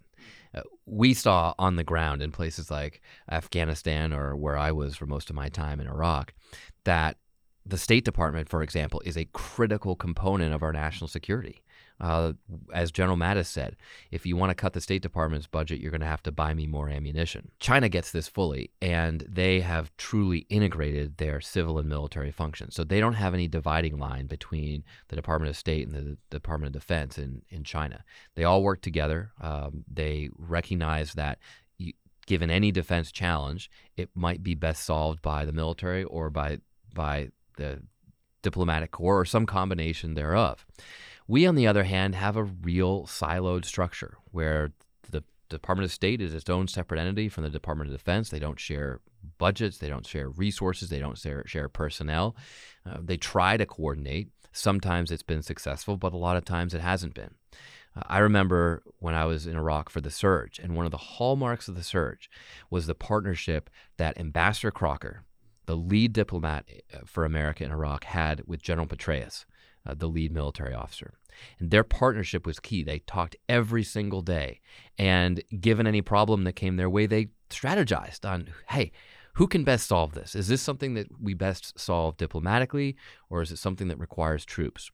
Uh, 0.55 0.62
we 0.87 1.12
saw 1.12 1.55
on 1.59 1.75
the 1.75 1.85
ground 1.85 2.23
in 2.23 2.31
places 2.31 2.71
like 2.71 3.03
Afghanistan 3.29 4.12
or 4.12 4.37
where 4.37 4.57
I 4.57 4.71
was 4.71 4.97
for 4.97 5.07
most 5.07 5.29
of 5.29 5.35
my 5.37 5.49
time 5.49 5.81
in 5.81 5.88
Iraq 5.88 6.33
that 6.85 7.17
the 7.67 7.79
State 7.79 8.05
Department, 8.05 8.49
for 8.49 8.63
example, 8.63 9.03
is 9.05 9.17
a 9.17 9.25
critical 9.27 9.97
component 9.97 10.55
of 10.55 10.63
our 10.63 10.73
national 10.73 11.09
security. 11.09 11.63
Uh, 11.99 12.35
as 12.75 12.93
General 12.93 13.17
Mattis 13.17 13.47
said, 13.47 13.75
if 14.11 14.27
you 14.27 14.37
want 14.37 14.51
to 14.51 14.55
cut 14.55 14.75
the 14.75 14.83
State 14.83 15.01
Department's 15.01 15.47
budget, 15.47 15.81
you're 15.81 15.91
going 15.91 16.03
to 16.03 16.07
have 16.07 16.23
to 16.25 16.31
buy 16.31 16.53
me 16.53 16.67
more 16.67 16.91
ammunition. 16.91 17.51
China 17.59 17.89
gets 17.89 18.11
this 18.13 18.29
fully, 18.29 18.71
and 18.83 19.25
they 19.27 19.61
have 19.61 19.97
truly 19.97 20.41
integrated 20.51 21.17
their 21.17 21.41
civil 21.41 21.79
and 21.79 21.89
military 21.89 22.31
functions. 22.31 22.75
So 22.75 22.85
they 22.85 23.01
don't 23.01 23.15
have 23.15 23.33
any 23.33 23.49
dividing 23.49 23.99
line 23.99 24.27
between 24.27 24.85
the 25.09 25.17
Department 25.17 25.49
of 25.49 25.57
State 25.57 25.89
and 25.89 25.97
the 25.97 26.19
Department 26.29 26.77
of 26.77 26.81
Defense 26.81 27.17
in, 27.17 27.43
in 27.49 27.65
China. 27.65 28.05
They 28.35 28.45
all 28.45 28.63
work 28.63 28.83
together. 28.83 29.33
Um, 29.41 29.85
they 29.91 30.29
recognize 30.37 31.15
that 31.15 31.39
given 32.27 32.51
any 32.51 32.73
defense 32.73 33.11
challenge, 33.11 33.71
it 33.97 34.11
might 34.15 34.43
be 34.43 34.55
best 34.55 34.85
solved 34.85 35.23
by 35.23 35.45
the 35.45 35.53
military 35.53 36.05
or 36.05 36.29
by 36.29 36.59
by 36.93 37.29
the 37.57 37.83
diplomatic 38.42 38.92
corps, 38.92 39.21
or 39.21 39.25
some 39.25 39.45
combination 39.45 40.14
thereof. 40.14 40.64
We, 41.29 41.47
on 41.47 41.57
the 41.57 41.66
other 41.66 41.85
hand, 41.85 42.14
have 42.14 42.37
a 42.37 42.45
real 42.45 43.05
siloed 43.05 43.64
structure 43.64 44.19
where 44.31 44.73
the 45.11 45.25
Department 45.49 45.85
of 45.85 45.92
State 45.92 46.21
is 46.21 46.33
its 46.33 46.49
own 46.49 46.69
separate 46.69 47.01
entity 47.01 47.29
from 47.29 47.42
the 47.42 47.51
Department 47.51 47.90
of 47.90 47.97
Defense. 47.97 48.29
They 48.29 48.38
don't 48.38 48.61
share 48.61 49.01
budgets, 49.38 49.79
they 49.79 49.88
don't 49.88 50.07
share 50.07 50.29
resources, 50.29 50.88
they 50.88 51.01
don't 51.01 51.19
share, 51.19 51.45
share 51.47 51.69
personnel. 51.69 52.37
Uh, 52.88 52.99
they 53.03 53.16
try 53.16 53.57
to 53.57 53.66
coordinate. 53.66 54.29
Sometimes 54.53 55.11
it's 55.11 55.25
been 55.25 55.42
successful, 55.42 55.97
but 55.97 56.12
a 56.12 56.16
lot 56.16 56.37
of 56.37 56.45
times 56.45 56.73
it 56.73 56.81
hasn't 56.81 57.14
been. 57.14 57.35
Uh, 57.97 58.03
I 58.07 58.19
remember 58.19 58.83
when 59.01 59.14
I 59.14 59.25
was 59.25 59.47
in 59.47 59.57
Iraq 59.57 59.90
for 59.90 60.01
the 60.01 60.11
surge, 60.11 60.61
and 60.61 60.77
one 60.77 60.87
of 60.87 60.92
the 60.92 60.97
hallmarks 60.97 61.66
of 61.66 61.75
the 61.75 61.83
surge 61.83 62.31
was 62.71 62.87
the 62.87 62.95
partnership 62.95 63.69
that 63.97 64.19
Ambassador 64.19 64.71
Crocker, 64.71 65.25
the 65.67 65.77
lead 65.77 66.13
diplomat 66.13 66.69
uh, 66.95 66.99
for 67.05 67.25
America 67.25 67.65
in 67.65 67.71
Iraq 67.71 68.05
had 68.05 68.43
with 68.47 68.63
General 68.63 68.87
Petraeus, 68.87 69.45
uh, 69.87 69.95
the 69.95 70.09
lead 70.09 70.33
military 70.33 70.75
officer. 70.75 71.15
And 71.59 71.71
their 71.71 71.85
partnership 71.85 72.47
was 72.47 72.59
key. 72.59 72.83
They 72.83 73.01
talked 73.01 73.37
every 73.49 73.83
single 73.83 74.23
day. 74.23 74.61
And 74.99 75.43
given 75.61 75.87
any 75.87 76.03
problem 76.03 76.45
that 76.45 76.55
came 76.55 76.77
their 76.77 76.91
way, 76.91 77.07
they 77.07 77.29
strategized 77.51 78.29
on 78.29 78.49
hey, 78.71 78.93
who 79.35 79.47
can 79.47 79.65
best 79.65 79.87
solve 79.87 80.15
this? 80.15 80.35
Is 80.35 80.49
this 80.49 80.63
something 80.63 80.95
that 80.95 81.09
we 81.21 81.35
best 81.35 81.79
solve 81.79 82.17
diplomatically, 82.17 82.97
or 83.29 83.43
is 83.43 83.53
it 83.53 83.59
something 83.59 83.89
that 83.89 83.99
requires 83.99 84.47
troops? 84.47 84.91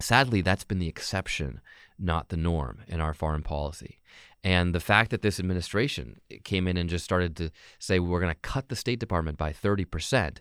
Sadly, 0.00 0.40
that's 0.40 0.64
been 0.64 0.80
the 0.80 0.88
exception, 0.88 1.60
not 1.96 2.30
the 2.30 2.36
norm 2.36 2.80
in 2.88 3.00
our 3.00 3.14
foreign 3.14 3.44
policy. 3.44 4.00
And 4.44 4.74
the 4.74 4.80
fact 4.80 5.10
that 5.10 5.22
this 5.22 5.40
administration 5.40 6.20
came 6.44 6.68
in 6.68 6.76
and 6.76 6.90
just 6.90 7.04
started 7.04 7.34
to 7.36 7.50
say 7.78 7.98
we're 7.98 8.20
going 8.20 8.34
to 8.34 8.40
cut 8.40 8.68
the 8.68 8.76
State 8.76 9.00
Department 9.00 9.38
by 9.38 9.52
30%, 9.52 10.36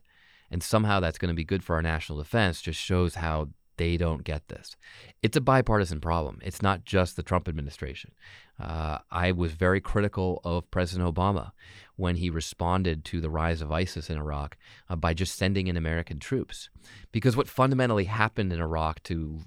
and 0.52 0.62
somehow 0.62 1.00
that's 1.00 1.18
going 1.18 1.30
to 1.30 1.36
be 1.36 1.46
good 1.46 1.64
for 1.64 1.76
our 1.76 1.82
national 1.82 2.20
defense 2.20 2.62
just 2.62 2.80
shows 2.80 3.16
how 3.16 3.48
they 3.78 3.98
don't 3.98 4.24
get 4.24 4.50
this. 4.50 4.76
It's 5.24 5.38
a 5.38 5.42
bipartisan 5.42 6.00
problem. 6.00 6.40
It's 6.44 6.62
not 6.62 6.86
just 6.86 7.16
the 7.16 7.24
Trump 7.24 7.48
administration. 7.48 8.12
Uh, 8.60 9.00
I 9.10 9.32
was 9.32 9.54
very 9.54 9.82
critical 9.82 10.42
of 10.44 10.70
President 10.70 11.12
Obama 11.12 11.54
when 11.96 12.18
he 12.18 12.30
responded 12.30 13.04
to 13.06 13.22
the 13.22 13.30
rise 13.30 13.62
of 13.62 13.72
ISIS 13.72 14.10
in 14.10 14.18
Iraq 14.18 14.58
uh, 14.90 14.96
by 14.96 15.14
just 15.14 15.36
sending 15.38 15.68
in 15.68 15.78
American 15.78 16.20
troops. 16.20 16.70
Because 17.12 17.36
what 17.36 17.48
fundamentally 17.48 18.06
happened 18.06 18.54
in 18.54 18.60
Iraq 18.60 19.02
to 19.04 19.40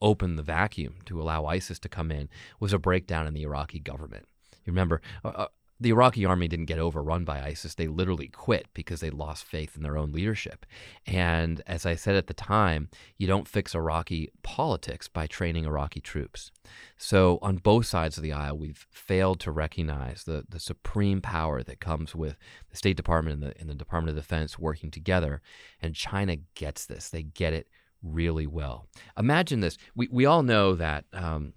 open 0.00 0.36
the 0.36 0.42
vacuum 0.42 0.96
to 1.06 1.20
allow 1.20 1.46
ISIS 1.46 1.78
to 1.80 1.88
come 1.88 2.10
in 2.10 2.28
was 2.60 2.72
a 2.72 2.78
breakdown 2.78 3.26
in 3.26 3.34
the 3.34 3.42
Iraqi 3.42 3.78
government. 3.78 4.26
You 4.64 4.72
remember, 4.72 5.00
uh, 5.24 5.28
uh, 5.28 5.46
the 5.80 5.90
Iraqi 5.90 6.24
army 6.24 6.46
didn't 6.46 6.66
get 6.66 6.78
overrun 6.78 7.24
by 7.24 7.42
ISIS. 7.42 7.74
They 7.74 7.88
literally 7.88 8.28
quit 8.28 8.68
because 8.74 9.00
they 9.00 9.10
lost 9.10 9.44
faith 9.44 9.76
in 9.76 9.82
their 9.82 9.98
own 9.98 10.12
leadership. 10.12 10.64
And 11.04 11.62
as 11.66 11.84
I 11.84 11.96
said 11.96 12.14
at 12.14 12.28
the 12.28 12.34
time, 12.34 12.88
you 13.18 13.26
don't 13.26 13.48
fix 13.48 13.74
Iraqi 13.74 14.30
politics 14.42 15.08
by 15.08 15.26
training 15.26 15.64
Iraqi 15.64 16.00
troops. 16.00 16.52
So 16.96 17.38
on 17.42 17.56
both 17.56 17.86
sides 17.86 18.16
of 18.16 18.22
the 18.22 18.32
aisle, 18.32 18.56
we've 18.56 18.86
failed 18.92 19.40
to 19.40 19.50
recognize 19.50 20.24
the, 20.24 20.44
the 20.48 20.60
supreme 20.60 21.20
power 21.20 21.62
that 21.64 21.80
comes 21.80 22.14
with 22.14 22.36
the 22.70 22.76
State 22.76 22.96
Department 22.96 23.42
and 23.42 23.52
the, 23.52 23.60
and 23.60 23.68
the 23.68 23.74
Department 23.74 24.16
of 24.16 24.22
Defense 24.22 24.58
working 24.58 24.92
together. 24.92 25.42
And 25.82 25.94
China 25.94 26.36
gets 26.54 26.86
this. 26.86 27.08
They 27.08 27.24
get 27.24 27.52
it 27.52 27.68
really 28.04 28.46
well. 28.46 28.86
Imagine 29.18 29.60
this. 29.60 29.78
We, 29.96 30.08
we 30.12 30.26
all 30.26 30.42
know 30.42 30.74
that 30.74 31.04
um, 31.12 31.54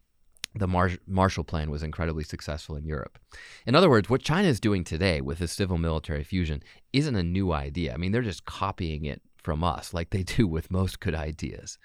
the 0.56 0.68
Mar- 0.68 0.92
Marshall 1.06 1.44
Plan 1.44 1.70
was 1.70 1.84
incredibly 1.84 2.24
successful 2.24 2.76
in 2.76 2.86
Europe. 2.86 3.20
In 3.66 3.76
other 3.76 3.90
words, 3.90 4.10
what 4.10 4.22
China 4.22 4.48
is 4.48 4.60
doing 4.60 4.84
today 4.84 5.22
with 5.22 5.40
the 5.40 5.48
civil 5.48 5.78
military 5.78 6.24
fusion 6.24 6.64
isn't 6.94 7.16
a 7.16 7.24
new 7.24 7.52
idea. 7.52 7.94
I 7.94 7.98
mean, 7.98 8.12
they're 8.12 8.22
just 8.22 8.46
copying 8.46 9.06
it 9.06 9.22
from 9.38 9.64
us 9.64 9.94
like 9.94 10.10
they 10.10 10.24
do 10.24 10.48
with 10.48 10.72
most 10.72 11.00
good 11.00 11.16
ideas. 11.16 11.78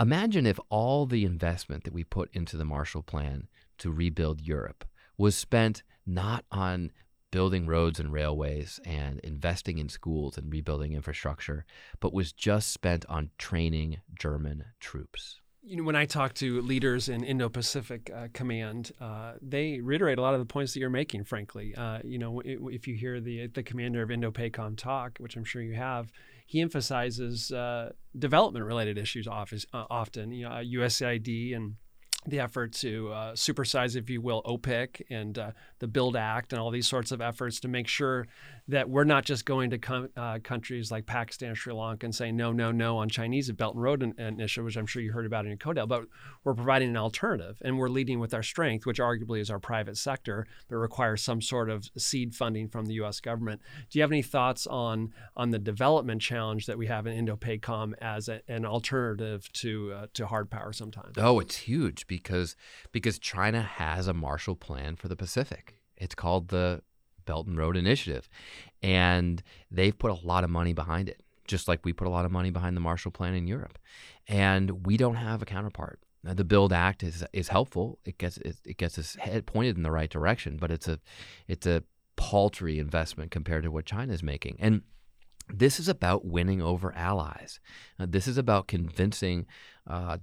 Imagine 0.00 0.46
if 0.46 0.58
all 0.70 1.06
the 1.06 1.24
investment 1.24 1.84
that 1.84 1.94
we 1.94 2.02
put 2.02 2.28
into 2.32 2.56
the 2.56 2.64
Marshall 2.64 3.02
Plan 3.02 3.46
to 3.78 3.92
rebuild 3.92 4.40
Europe 4.40 4.84
was 5.16 5.36
spent 5.36 5.84
not 6.06 6.44
on 6.50 6.90
building 7.34 7.66
roads 7.66 7.98
and 7.98 8.12
railways 8.12 8.78
and 8.84 9.18
investing 9.24 9.78
in 9.78 9.88
schools 9.88 10.38
and 10.38 10.52
rebuilding 10.52 10.92
infrastructure, 10.92 11.64
but 11.98 12.14
was 12.14 12.32
just 12.32 12.70
spent 12.70 13.04
on 13.08 13.28
training 13.38 13.96
German 14.16 14.64
troops. 14.78 15.40
You 15.60 15.78
know, 15.78 15.82
when 15.82 15.96
I 15.96 16.04
talk 16.04 16.34
to 16.34 16.60
leaders 16.62 17.08
in 17.08 17.24
Indo-Pacific 17.24 18.08
uh, 18.14 18.28
Command, 18.32 18.92
uh, 19.00 19.32
they 19.42 19.80
reiterate 19.80 20.18
a 20.18 20.22
lot 20.22 20.34
of 20.34 20.40
the 20.40 20.46
points 20.46 20.74
that 20.74 20.80
you're 20.80 20.90
making. 20.90 21.24
Frankly, 21.24 21.74
uh, 21.74 21.98
you 22.04 22.18
know, 22.18 22.40
if 22.44 22.86
you 22.86 22.94
hear 22.94 23.20
the 23.20 23.48
the 23.48 23.64
commander 23.64 24.00
of 24.02 24.12
Indo-PACOM 24.12 24.76
talk, 24.76 25.18
which 25.18 25.34
I'm 25.36 25.44
sure 25.44 25.60
you 25.60 25.74
have, 25.74 26.12
he 26.46 26.60
emphasizes 26.60 27.50
uh, 27.50 27.90
development-related 28.16 28.96
issues 28.96 29.26
office, 29.26 29.66
uh, 29.72 29.86
often. 29.90 30.30
You 30.30 30.44
know, 30.48 30.50
USAID 30.50 31.56
and 31.56 31.74
the 32.26 32.40
effort 32.40 32.72
to 32.72 33.12
uh, 33.12 33.32
supersize, 33.32 33.96
if 33.96 34.08
you 34.08 34.20
will, 34.20 34.42
OPIC 34.44 35.06
and 35.10 35.38
uh, 35.38 35.50
the 35.78 35.86
Build 35.86 36.16
Act 36.16 36.52
and 36.52 36.60
all 36.60 36.70
these 36.70 36.88
sorts 36.88 37.12
of 37.12 37.20
efforts 37.20 37.60
to 37.60 37.68
make 37.68 37.86
sure 37.88 38.26
that 38.68 38.88
we're 38.88 39.04
not 39.04 39.24
just 39.24 39.44
going 39.44 39.70
to 39.70 39.78
com- 39.78 40.08
uh, 40.16 40.38
countries 40.42 40.90
like 40.90 41.04
Pakistan, 41.04 41.54
Sri 41.54 41.72
Lanka, 41.72 42.06
and 42.06 42.14
saying 42.14 42.34
no, 42.34 42.50
no, 42.50 42.72
no 42.72 42.96
on 42.96 43.10
Chinese 43.10 43.50
Belt 43.52 43.74
and 43.74 43.82
Road 43.82 44.02
Initiative, 44.18 44.64
which 44.64 44.76
I'm 44.76 44.86
sure 44.86 45.02
you 45.02 45.12
heard 45.12 45.26
about 45.26 45.44
in 45.44 45.50
your 45.50 45.58
CODEL, 45.58 45.86
but 45.86 46.04
we're 46.44 46.54
providing 46.54 46.88
an 46.88 46.96
alternative 46.96 47.60
and 47.62 47.78
we're 47.78 47.90
leading 47.90 48.20
with 48.20 48.32
our 48.32 48.42
strength, 48.42 48.86
which 48.86 48.98
arguably 48.98 49.40
is 49.40 49.50
our 49.50 49.58
private 49.58 49.98
sector, 49.98 50.46
but 50.68 50.76
requires 50.76 51.22
some 51.22 51.42
sort 51.42 51.68
of 51.68 51.90
seed 51.98 52.34
funding 52.34 52.68
from 52.68 52.86
the 52.86 52.94
U.S. 52.94 53.20
government. 53.20 53.60
Do 53.90 53.98
you 53.98 54.02
have 54.02 54.12
any 54.12 54.22
thoughts 54.22 54.66
on 54.66 55.12
on 55.36 55.50
the 55.50 55.58
development 55.58 56.22
challenge 56.22 56.66
that 56.66 56.78
we 56.78 56.86
have 56.86 57.06
in 57.06 57.12
Indo-PACOM 57.12 57.92
as 58.00 58.28
a, 58.28 58.40
an 58.48 58.64
alternative 58.64 59.52
to 59.54 59.92
uh, 59.92 60.06
to 60.14 60.26
hard 60.26 60.50
power 60.50 60.72
sometimes? 60.72 61.16
Oh, 61.18 61.38
it's 61.38 61.56
huge 61.56 62.06
because 62.06 62.56
because 62.92 63.18
China 63.18 63.60
has 63.60 64.08
a 64.08 64.14
Marshall 64.14 64.56
Plan 64.56 64.96
for 64.96 65.08
the 65.08 65.16
Pacific. 65.16 65.76
It's 65.96 66.14
called 66.14 66.48
the 66.48 66.82
Belt 67.24 67.46
and 67.46 67.58
Road 67.58 67.76
Initiative. 67.76 68.28
And 68.82 69.42
they've 69.70 69.96
put 69.96 70.10
a 70.10 70.26
lot 70.26 70.44
of 70.44 70.50
money 70.50 70.72
behind 70.72 71.08
it, 71.08 71.22
just 71.46 71.68
like 71.68 71.84
we 71.84 71.92
put 71.92 72.06
a 72.06 72.10
lot 72.10 72.24
of 72.24 72.32
money 72.32 72.50
behind 72.50 72.76
the 72.76 72.80
Marshall 72.80 73.10
Plan 73.10 73.34
in 73.34 73.46
Europe. 73.46 73.78
And 74.28 74.86
we 74.86 74.96
don't 74.96 75.16
have 75.16 75.42
a 75.42 75.46
counterpart. 75.46 76.00
Now, 76.22 76.32
the 76.32 76.44
Build 76.44 76.72
Act 76.72 77.02
is 77.02 77.22
is 77.34 77.48
helpful. 77.48 77.98
It 78.04 78.16
gets 78.16 78.38
it, 78.38 78.56
it 78.64 78.78
gets 78.78 78.98
us 78.98 79.14
head 79.16 79.44
pointed 79.44 79.76
in 79.76 79.82
the 79.82 79.90
right 79.90 80.08
direction, 80.08 80.56
but 80.56 80.70
it's 80.70 80.88
a 80.88 80.98
it's 81.46 81.66
a 81.66 81.84
paltry 82.16 82.78
investment 82.78 83.30
compared 83.30 83.64
to 83.64 83.70
what 83.70 83.84
China 83.84 84.12
is 84.12 84.22
making. 84.22 84.56
And 84.58 84.82
this 85.48 85.78
is 85.78 85.88
about 85.88 86.24
winning 86.24 86.62
over 86.62 86.94
allies. 86.94 87.60
This 87.98 88.26
is 88.26 88.38
about 88.38 88.66
convincing 88.66 89.46
uh, 89.86 90.18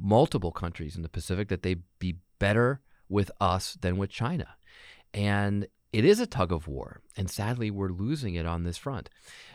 multiple 0.00 0.52
countries 0.52 0.96
in 0.96 1.02
the 1.02 1.08
Pacific 1.08 1.48
that 1.48 1.62
they 1.62 1.76
be 1.98 2.16
better 2.38 2.80
with 3.08 3.30
us 3.40 3.78
than 3.80 3.96
with 3.96 4.10
China. 4.10 4.48
And 5.14 5.68
it 5.92 6.04
is 6.04 6.20
a 6.20 6.26
tug 6.26 6.52
of 6.52 6.68
war, 6.68 7.00
and 7.16 7.30
sadly, 7.30 7.70
we're 7.70 7.88
losing 7.88 8.34
it 8.34 8.46
on 8.46 8.64
this 8.64 8.76
front. 8.76 9.08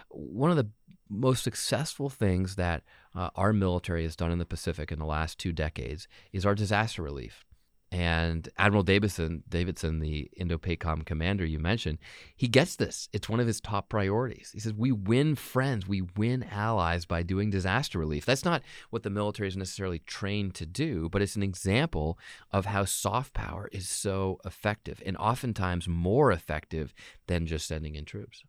One 0.09 0.49
of 0.49 0.57
the 0.57 0.69
most 1.09 1.43
successful 1.43 2.09
things 2.09 2.55
that 2.55 2.83
uh, 3.15 3.29
our 3.35 3.53
military 3.53 4.03
has 4.03 4.15
done 4.15 4.31
in 4.31 4.39
the 4.39 4.45
Pacific 4.45 4.91
in 4.91 4.99
the 4.99 5.05
last 5.05 5.37
two 5.37 5.51
decades 5.51 6.07
is 6.31 6.45
our 6.45 6.55
disaster 6.55 7.03
relief. 7.03 7.45
And 7.93 8.49
Admiral 8.57 8.81
Davidson, 8.81 9.43
Davidson, 9.47 9.99
the 9.99 10.27
Indo-PACOM 10.35 11.05
commander 11.05 11.45
you 11.45 11.59
mentioned, 11.59 11.99
he 12.35 12.47
gets 12.47 12.75
this. 12.75 13.07
It's 13.13 13.29
one 13.29 13.39
of 13.39 13.45
his 13.45 13.61
top 13.61 13.87
priorities. 13.87 14.49
He 14.51 14.59
says, 14.59 14.73
"We 14.73 14.91
win 14.91 15.35
friends, 15.35 15.87
we 15.87 16.01
win 16.01 16.41
allies 16.41 17.05
by 17.05 17.21
doing 17.21 17.51
disaster 17.51 17.99
relief." 17.99 18.25
That's 18.25 18.43
not 18.43 18.63
what 18.89 19.03
the 19.03 19.11
military 19.11 19.47
is 19.47 19.55
necessarily 19.55 19.99
trained 19.99 20.55
to 20.55 20.65
do, 20.65 21.07
but 21.07 21.21
it's 21.21 21.35
an 21.35 21.43
example 21.43 22.17
of 22.51 22.65
how 22.65 22.83
soft 22.85 23.35
power 23.35 23.69
is 23.71 23.87
so 23.87 24.39
effective 24.43 24.99
and 25.05 25.15
oftentimes 25.17 25.87
more 25.87 26.31
effective 26.31 26.95
than 27.27 27.45
just 27.45 27.67
sending 27.67 27.93
in 27.93 28.05
troops 28.05 28.43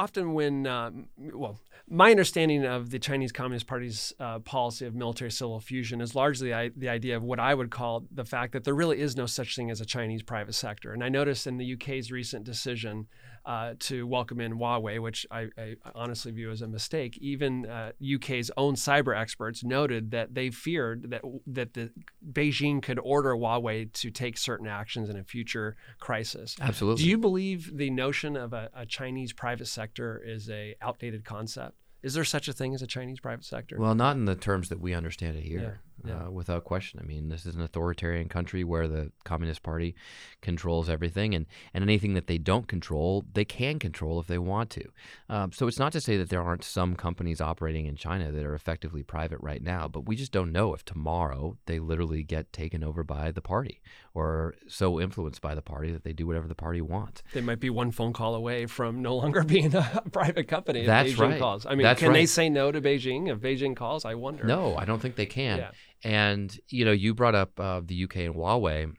often 0.00 0.32
when, 0.32 0.66
uh, 0.66 0.90
well, 1.34 1.60
my 1.86 2.10
understanding 2.10 2.64
of 2.64 2.90
the 2.90 2.98
Chinese 2.98 3.32
Communist 3.32 3.66
Party's 3.66 4.14
uh, 4.18 4.38
policy 4.38 4.86
of 4.86 4.94
military 4.94 5.30
civil 5.30 5.60
fusion 5.60 6.00
is 6.00 6.14
largely 6.14 6.54
I, 6.54 6.70
the 6.74 6.88
idea 6.88 7.18
of 7.18 7.22
what 7.22 7.38
I 7.38 7.52
would 7.52 7.70
call 7.70 8.04
the 8.10 8.24
fact 8.24 8.52
that 8.54 8.64
there 8.64 8.74
really 8.74 8.98
is 8.98 9.14
no 9.14 9.26
such 9.26 9.56
thing 9.56 9.70
as 9.70 9.82
a 9.82 9.84
Chinese 9.84 10.22
private 10.22 10.54
sector. 10.54 10.94
And 10.94 11.04
I 11.04 11.10
noticed 11.10 11.46
in 11.46 11.58
the 11.58 11.74
UK's 11.74 12.10
recent 12.10 12.44
decision 12.44 13.08
uh, 13.44 13.74
to 13.78 14.06
welcome 14.06 14.40
in 14.40 14.58
Huawei, 14.58 15.00
which 15.00 15.26
I, 15.30 15.48
I, 15.56 15.76
honestly 15.94 16.32
view 16.32 16.50
as 16.50 16.62
a 16.62 16.68
mistake. 16.68 17.16
Even 17.18 17.66
uh, 17.66 17.92
UK's 18.02 18.50
own 18.56 18.74
cyber 18.74 19.18
experts 19.18 19.64
noted 19.64 20.10
that 20.10 20.34
they 20.34 20.50
feared 20.50 21.10
that 21.10 21.22
that 21.46 21.74
the 21.74 21.90
Beijing 22.32 22.82
could 22.82 22.98
order 22.98 23.34
Huawei 23.34 23.92
to 23.92 24.10
take 24.10 24.36
certain 24.36 24.66
actions 24.66 25.08
in 25.08 25.16
a 25.16 25.24
future 25.24 25.76
crisis. 25.98 26.56
Absolutely. 26.60 27.04
Do 27.04 27.08
you 27.08 27.18
believe 27.18 27.76
the 27.76 27.90
notion 27.90 28.36
of 28.36 28.52
a, 28.52 28.70
a 28.74 28.86
Chinese 28.86 29.32
private 29.32 29.68
sector 29.68 30.22
is 30.24 30.50
a 30.50 30.76
outdated 30.82 31.24
concept? 31.24 31.76
Is 32.02 32.14
there 32.14 32.24
such 32.24 32.48
a 32.48 32.52
thing 32.52 32.74
as 32.74 32.82
a 32.82 32.86
Chinese 32.86 33.20
private 33.20 33.44
sector? 33.44 33.76
Well, 33.78 33.94
not 33.94 34.16
in 34.16 34.24
the 34.24 34.34
terms 34.34 34.70
that 34.70 34.80
we 34.80 34.94
understand 34.94 35.36
it 35.36 35.42
here 35.42 35.60
yeah. 35.60 35.89
Uh, 36.08 36.30
without 36.30 36.64
question. 36.64 37.00
I 37.02 37.06
mean, 37.06 37.28
this 37.28 37.46
is 37.46 37.54
an 37.54 37.60
authoritarian 37.60 38.28
country 38.28 38.64
where 38.64 38.88
the 38.88 39.10
Communist 39.24 39.62
Party 39.62 39.94
controls 40.40 40.88
everything, 40.88 41.34
and, 41.34 41.46
and 41.74 41.82
anything 41.82 42.14
that 42.14 42.26
they 42.26 42.38
don't 42.38 42.68
control, 42.68 43.24
they 43.32 43.44
can 43.44 43.78
control 43.78 44.20
if 44.20 44.26
they 44.26 44.38
want 44.38 44.70
to. 44.70 44.84
Um, 45.28 45.52
so 45.52 45.66
it's 45.66 45.78
not 45.78 45.92
to 45.92 46.00
say 46.00 46.16
that 46.16 46.30
there 46.30 46.42
aren't 46.42 46.64
some 46.64 46.96
companies 46.96 47.40
operating 47.40 47.86
in 47.86 47.96
China 47.96 48.30
that 48.30 48.44
are 48.44 48.54
effectively 48.54 49.02
private 49.02 49.38
right 49.40 49.62
now, 49.62 49.88
but 49.88 50.06
we 50.06 50.16
just 50.16 50.32
don't 50.32 50.52
know 50.52 50.74
if 50.74 50.84
tomorrow 50.84 51.56
they 51.66 51.78
literally 51.78 52.22
get 52.22 52.52
taken 52.52 52.82
over 52.84 53.02
by 53.04 53.30
the 53.30 53.42
party 53.42 53.80
or 54.14 54.54
so 54.66 55.00
influenced 55.00 55.40
by 55.40 55.54
the 55.54 55.62
party 55.62 55.92
that 55.92 56.04
they 56.04 56.12
do 56.12 56.26
whatever 56.26 56.48
the 56.48 56.54
party 56.54 56.80
wants. 56.80 57.22
They 57.32 57.40
might 57.40 57.60
be 57.60 57.70
one 57.70 57.90
phone 57.90 58.12
call 58.12 58.34
away 58.34 58.66
from 58.66 59.02
no 59.02 59.16
longer 59.16 59.42
being 59.44 59.74
a 59.74 60.02
private 60.12 60.48
company. 60.48 60.86
That's 60.86 61.12
Beijing 61.12 61.30
right. 61.30 61.38
Calls. 61.38 61.66
I 61.66 61.70
mean, 61.70 61.84
That's 61.84 62.00
can 62.00 62.08
right. 62.08 62.14
they 62.14 62.26
say 62.26 62.48
no 62.48 62.72
to 62.72 62.80
Beijing 62.80 63.28
if 63.28 63.38
Beijing 63.38 63.76
calls? 63.76 64.04
I 64.04 64.14
wonder. 64.14 64.44
No, 64.44 64.76
I 64.76 64.84
don't 64.84 65.00
think 65.00 65.16
they 65.16 65.26
can. 65.26 65.58
Yeah. 65.58 65.70
And 66.02 66.58
you 66.68 66.84
know, 66.84 66.92
you 66.92 67.14
brought 67.14 67.34
up 67.34 67.58
uh, 67.58 67.80
the 67.84 68.04
UK 68.04 68.16
and 68.16 68.34
Huawei. 68.34 68.92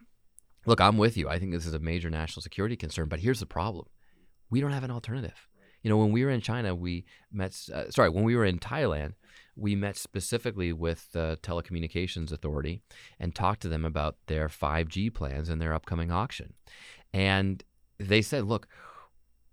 Look, 0.65 0.79
I'm 0.79 0.97
with 0.97 1.17
you. 1.17 1.27
I 1.27 1.39
think 1.39 1.51
this 1.51 1.65
is 1.65 1.73
a 1.73 1.79
major 1.79 2.09
national 2.09 2.43
security 2.43 2.75
concern. 2.75 3.07
But 3.07 3.19
here's 3.19 3.39
the 3.39 3.45
problem: 3.45 3.87
we 4.49 4.61
don't 4.61 4.71
have 4.71 4.83
an 4.83 4.91
alternative. 4.91 5.47
You 5.81 5.89
know, 5.89 5.97
when 5.97 6.11
we 6.11 6.23
were 6.23 6.31
in 6.31 6.41
China, 6.41 6.75
we 6.75 7.05
met. 7.31 7.57
Uh, 7.73 7.89
sorry, 7.89 8.09
when 8.09 8.23
we 8.23 8.35
were 8.35 8.45
in 8.45 8.59
Thailand, 8.59 9.13
we 9.55 9.75
met 9.75 9.97
specifically 9.97 10.73
with 10.73 11.11
the 11.11 11.37
Telecommunications 11.41 12.31
Authority 12.31 12.81
and 13.19 13.33
talked 13.33 13.61
to 13.61 13.67
them 13.67 13.85
about 13.85 14.17
their 14.27 14.47
5G 14.47 15.13
plans 15.13 15.49
and 15.49 15.61
their 15.61 15.73
upcoming 15.73 16.11
auction. 16.11 16.53
And 17.13 17.63
they 17.99 18.21
said, 18.21 18.45
look, 18.45 18.67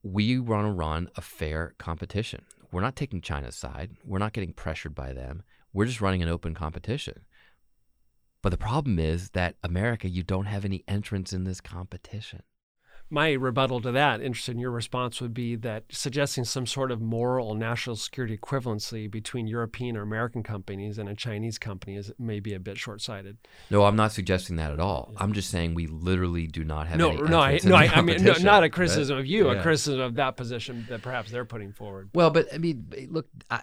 we 0.02 0.38
want 0.38 0.66
to 0.66 0.72
run 0.72 1.11
a 1.16 1.20
fair 1.20 1.74
competition. 1.78 2.44
We're 2.70 2.82
not 2.82 2.96
taking 2.96 3.20
China's 3.20 3.56
side. 3.56 3.96
We're 4.04 4.18
not 4.18 4.32
getting 4.32 4.52
pressured 4.52 4.94
by 4.94 5.12
them. 5.12 5.42
We're 5.72 5.87
just 5.87 6.00
running 6.00 6.22
an 6.22 6.28
open 6.28 6.54
competition. 6.54 7.24
But 8.42 8.51
the 8.51 8.59
problem 8.59 8.98
is 8.98 9.31
that 9.31 9.57
America, 9.62 10.09
you 10.09 10.22
don't 10.22 10.46
have 10.46 10.64
any 10.64 10.85
entrance 10.87 11.33
in 11.33 11.44
this 11.44 11.61
competition 11.61 12.42
my 13.10 13.32
rebuttal 13.32 13.80
to 13.80 13.92
that, 13.92 14.20
interested 14.20 14.52
in 14.52 14.58
your 14.58 14.70
response, 14.70 15.20
would 15.20 15.32
be 15.32 15.56
that 15.56 15.84
suggesting 15.90 16.44
some 16.44 16.66
sort 16.66 16.90
of 16.90 17.00
moral 17.00 17.54
national 17.54 17.96
security 17.96 18.36
equivalency 18.36 19.10
between 19.10 19.46
European 19.46 19.96
or 19.96 20.02
American 20.02 20.42
companies 20.42 20.98
and 20.98 21.08
a 21.08 21.14
Chinese 21.14 21.58
company 21.58 21.96
is 21.96 22.12
maybe 22.18 22.52
a 22.52 22.60
bit 22.60 22.76
short-sighted. 22.76 23.38
No, 23.70 23.84
I'm 23.84 23.96
not 23.96 24.12
suggesting 24.12 24.56
that 24.56 24.70
at 24.70 24.80
all. 24.80 25.12
I'm 25.16 25.32
just 25.32 25.50
saying 25.50 25.74
we 25.74 25.86
literally 25.86 26.46
do 26.46 26.64
not 26.64 26.86
have 26.86 26.98
no, 26.98 27.10
any 27.10 27.22
no, 27.22 27.40
I, 27.40 27.58
no, 27.64 27.74
I, 27.74 27.86
I 27.86 28.02
mean, 28.02 28.22
no, 28.22 28.34
not 28.40 28.62
a 28.62 28.68
criticism 28.68 29.16
right? 29.16 29.20
of 29.20 29.26
you, 29.26 29.50
Yeah. 29.50 29.58
a 29.58 29.62
criticism 29.62 30.00
of 30.00 30.14
that 30.16 30.36
position 30.36 30.86
that 30.88 31.02
perhaps 31.02 31.30
they're 31.30 31.44
putting 31.44 31.72
forward. 31.72 32.10
Well, 32.14 32.30
but 32.30 32.52
I 32.52 32.58
mean, 32.58 32.92
look, 33.08 33.26
I, 33.50 33.62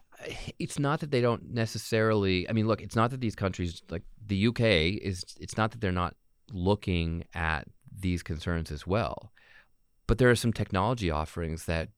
it's 0.58 0.80
not 0.80 1.02
that 1.02 1.12
they 1.12 1.22
don't 1.22 1.54
necessarily. 1.54 2.50
I 2.50 2.54
mean, 2.54 2.68
look, 2.68 2.82
it's 2.82 2.96
not 2.96 3.12
that 3.12 3.22
these 3.22 3.36
countries, 3.36 3.84
like 3.90 4.04
the 4.26 4.48
UK, 4.48 4.62
is. 4.62 5.24
It's 5.40 5.58
not 5.58 5.72
that 5.72 5.82
they're 5.82 5.92
not 5.92 6.16
looking 6.52 7.26
at 7.34 7.68
these 7.98 8.24
concerns 8.24 8.72
as 8.72 8.86
well. 8.86 9.32
But 10.08 10.18
there 10.18 10.30
are 10.30 10.36
some 10.36 10.54
technology 10.54 11.10
offerings 11.10 11.66
that 11.66 11.90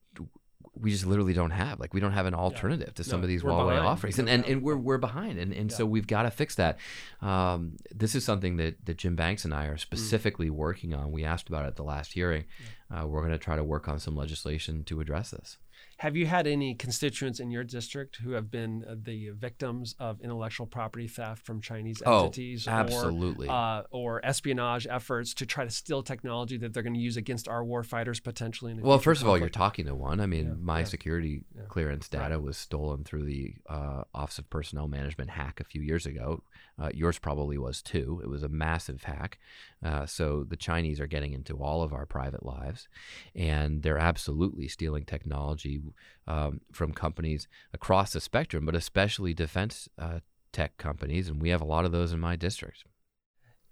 we 0.74 0.90
just 0.92 1.04
literally 1.06 1.32
don't 1.32 1.50
have. 1.50 1.80
Like 1.80 1.92
we 1.92 1.98
don't 2.00 2.12
have 2.12 2.26
an 2.26 2.34
alternative 2.34 2.94
to 2.94 3.02
some 3.04 3.20
No, 3.20 3.24
of 3.24 3.28
these 3.28 3.42
Huawei 3.42 3.70
behind. 3.70 3.86
offerings, 3.86 4.18
and, 4.20 4.28
and 4.28 4.44
and 4.44 4.62
we're 4.62 4.76
we're 4.76 4.98
behind, 4.98 5.38
and 5.38 5.52
and 5.52 5.70
Yeah. 5.70 5.76
so 5.76 5.86
we've 5.86 6.06
got 6.06 6.22
to 6.22 6.30
fix 6.30 6.54
that. 6.54 6.78
Um, 7.20 7.76
this 7.92 8.14
is 8.14 8.24
something 8.24 8.56
that 8.58 8.84
that 8.86 8.96
Jim 8.96 9.16
Banks 9.16 9.44
and 9.44 9.52
I 9.52 9.66
Mm. 9.66 9.74
are 9.74 9.76
specifically 9.78 10.50
working 10.50 10.94
on. 10.94 11.10
We 11.10 11.24
asked 11.24 11.48
about 11.48 11.64
it 11.64 11.68
at 11.68 11.76
the 11.76 11.82
last 11.84 12.12
hearing. 12.12 12.44
Uh, 12.90 13.06
we're 13.06 13.20
going 13.20 13.32
to 13.32 13.38
try 13.38 13.56
to 13.56 13.64
work 13.64 13.88
on 13.88 13.98
some 13.98 14.14
legislation 14.16 14.84
to 14.84 15.00
address 15.00 15.30
this. 15.32 15.58
Have 15.98 16.16
you 16.16 16.26
had 16.26 16.46
any 16.46 16.76
constituents 16.76 17.40
in 17.40 17.50
your 17.50 17.64
district 17.64 18.18
who 18.22 18.30
have 18.30 18.52
been 18.52 18.84
uh, 18.88 18.94
the 19.02 19.30
victims 19.30 19.96
of 19.98 20.20
intellectual 20.20 20.64
property 20.64 21.08
theft 21.08 21.44
from 21.44 21.60
Chinese 21.60 22.00
Oh, 22.06 22.26
entities? 22.26 22.68
absolutely. 22.68 23.48
Or, 23.48 23.52
uh, 23.52 23.82
or 23.90 24.24
espionage 24.24 24.86
efforts 24.88 25.34
to 25.34 25.44
try 25.44 25.64
to 25.64 25.70
steal 25.70 26.04
technology 26.04 26.56
that 26.58 26.72
they're 26.72 26.84
going 26.84 26.94
to 26.94 27.00
use 27.00 27.16
against 27.16 27.48
our 27.48 27.64
war 27.64 27.82
fighters 27.82 28.20
potentially? 28.20 28.74
Well, 28.80 29.00
first 29.00 29.22
of 29.22 29.28
all, 29.28 29.36
you're 29.36 29.48
talking 29.48 29.86
to 29.86 29.94
one. 29.96 30.20
I 30.20 30.26
mean, 30.26 30.46
Yeah, 30.46 30.54
my 30.60 30.78
yeah, 30.80 30.84
security 30.84 31.42
yeah. 31.56 31.62
clearance 31.68 32.08
data 32.08 32.38
was 32.38 32.56
stolen 32.56 33.02
through 33.02 33.24
the 33.24 33.54
uh, 33.68 34.04
Office 34.14 34.38
of 34.38 34.48
Personnel 34.50 34.86
Management 34.86 35.30
hack 35.30 35.58
a 35.58 35.64
few 35.64 35.82
years 35.82 36.06
ago. 36.06 36.44
Uh, 36.80 36.90
yours 36.94 37.18
probably 37.18 37.58
was 37.58 37.82
too. 37.82 38.20
It 38.22 38.28
was 38.28 38.44
a 38.44 38.48
massive 38.48 39.02
hack. 39.02 39.40
Uh, 39.84 40.06
so 40.06 40.44
the 40.48 40.56
Chinese 40.56 41.00
are 41.00 41.08
getting 41.08 41.32
into 41.32 41.56
all 41.56 41.82
of 41.82 41.92
our 41.92 42.06
private 42.06 42.46
lives, 42.46 42.86
and 43.34 43.82
they're 43.82 43.98
absolutely 43.98 44.68
stealing 44.68 45.04
technology 45.04 45.80
um, 46.26 46.60
from 46.72 46.92
companies 46.92 47.48
across 47.72 48.12
the 48.12 48.20
spectrum, 48.20 48.64
but 48.66 48.74
especially 48.74 49.34
defense 49.34 49.88
uh, 49.98 50.20
tech 50.52 50.76
companies. 50.76 51.28
And 51.28 51.40
we 51.40 51.50
have 51.50 51.60
a 51.60 51.66
lot 51.66 51.84
of 51.84 51.92
those 51.92 52.12
in 52.12 52.20
my 52.20 52.36
district. 52.36 52.84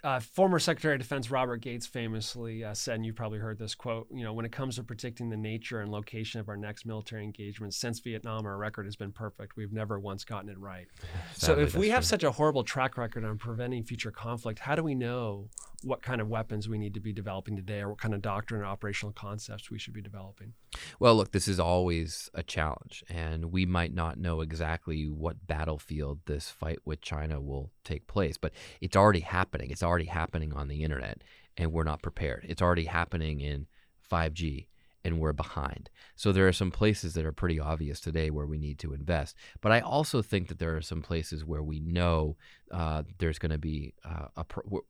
uh, 0.03 0.19
former 0.19 0.59
Secretary 0.59 0.93
of 0.93 1.01
Defense 1.01 1.31
Robert 1.31 1.57
Gates 1.57 1.87
famously 1.87 2.63
uh, 2.63 2.73
said, 2.73 2.95
and 2.95 3.05
you've 3.05 3.15
probably 3.15 3.39
heard 3.39 3.57
this 3.57 3.75
quote, 3.75 4.07
you 4.13 4.23
know, 4.23 4.31
when 4.31 4.45
it 4.45 4.51
comes 4.51 4.75
to 4.75 4.83
predicting 4.83 5.29
the 5.29 5.37
nature 5.37 5.81
and 5.81 5.91
location 5.91 6.39
of 6.39 6.49
our 6.49 6.55
next 6.55 6.85
military 6.85 7.23
engagement, 7.23 7.73
since 7.73 7.99
Vietnam, 7.99 8.45
our 8.45 8.57
record 8.57 8.85
has 8.85 8.95
been 8.95 9.11
perfect. 9.11 9.57
We've 9.57 9.73
never 9.73 9.99
once 9.99 10.23
gotten 10.23 10.49
it 10.49 10.59
right. 10.59 10.87
so 11.35 11.57
if 11.57 11.75
we 11.75 11.87
that's 11.87 11.95
have 11.95 12.05
such 12.05 12.23
a 12.23 12.31
horrible 12.31 12.63
track 12.63 12.97
record 12.97 13.25
on 13.25 13.37
preventing 13.37 13.83
future 13.83 14.11
conflict, 14.11 14.59
how 14.59 14.75
do 14.75 14.83
we 14.83 14.95
know 14.95 15.49
what 15.83 16.01
kind 16.01 16.19
of 16.19 16.27
weapons 16.27 16.67
we 16.67 16.77
need 16.77 16.93
to 16.95 16.99
be 16.99 17.13
developing 17.13 17.55
today 17.55 17.81
or 17.81 17.89
what 17.89 17.99
kind 17.99 18.13
of 18.13 18.21
doctrine 18.21 18.61
and 18.61 18.69
operational 18.69 19.13
concepts 19.13 19.69
we 19.69 19.77
should 19.77 19.93
be 19.93 20.01
developing? 20.01 20.53
Well, 20.99 21.15
look, 21.15 21.31
this 21.31 21.47
is 21.47 21.59
always 21.59 22.29
a 22.33 22.43
challenge, 22.43 23.03
and 23.09 23.51
we 23.51 23.65
might 23.65 23.93
not 23.93 24.17
know 24.17 24.41
exactly 24.41 25.05
what 25.07 25.45
battlefield 25.45 26.19
this 26.25 26.49
fight 26.49 26.79
with 26.85 27.01
China 27.01 27.39
will 27.39 27.71
take 27.83 28.07
place, 28.07 28.37
but 28.37 28.53
it's 28.81 28.95
already 28.95 29.19
happening. 29.19 29.69
It's 29.69 29.83
already 29.83 30.05
happening 30.05 30.53
on 30.53 30.67
the 30.67 30.83
internet, 30.83 31.21
and 31.55 31.71
we're 31.71 31.83
not 31.83 32.01
prepared. 32.01 32.45
It's 32.49 32.61
already 32.61 32.85
happening 32.85 33.39
in 33.39 33.67
5G, 34.11 34.67
and 35.03 35.19
we're 35.19 35.33
behind. 35.33 35.91
So 36.15 36.31
there 36.31 36.47
are 36.47 36.53
some 36.53 36.71
places 36.71 37.13
that 37.13 37.25
are 37.25 37.31
pretty 37.31 37.59
obvious 37.59 37.99
today 37.99 38.31
where 38.31 38.47
we 38.47 38.57
need 38.57 38.79
to 38.79 38.93
invest. 38.93 39.35
But 39.61 39.71
I 39.71 39.79
also 39.81 40.23
think 40.23 40.47
that 40.47 40.57
there 40.57 40.75
are 40.75 40.81
some 40.81 41.03
places 41.03 41.45
where 41.45 41.63
we 41.63 41.79
know 41.79 42.35
uh, 42.71 43.03
there's 43.19 43.37
going 43.37 43.51
to 43.51 43.59
be 43.59 43.93
uh, 44.03 44.27
a. 44.35 44.43
Pro- 44.43 44.81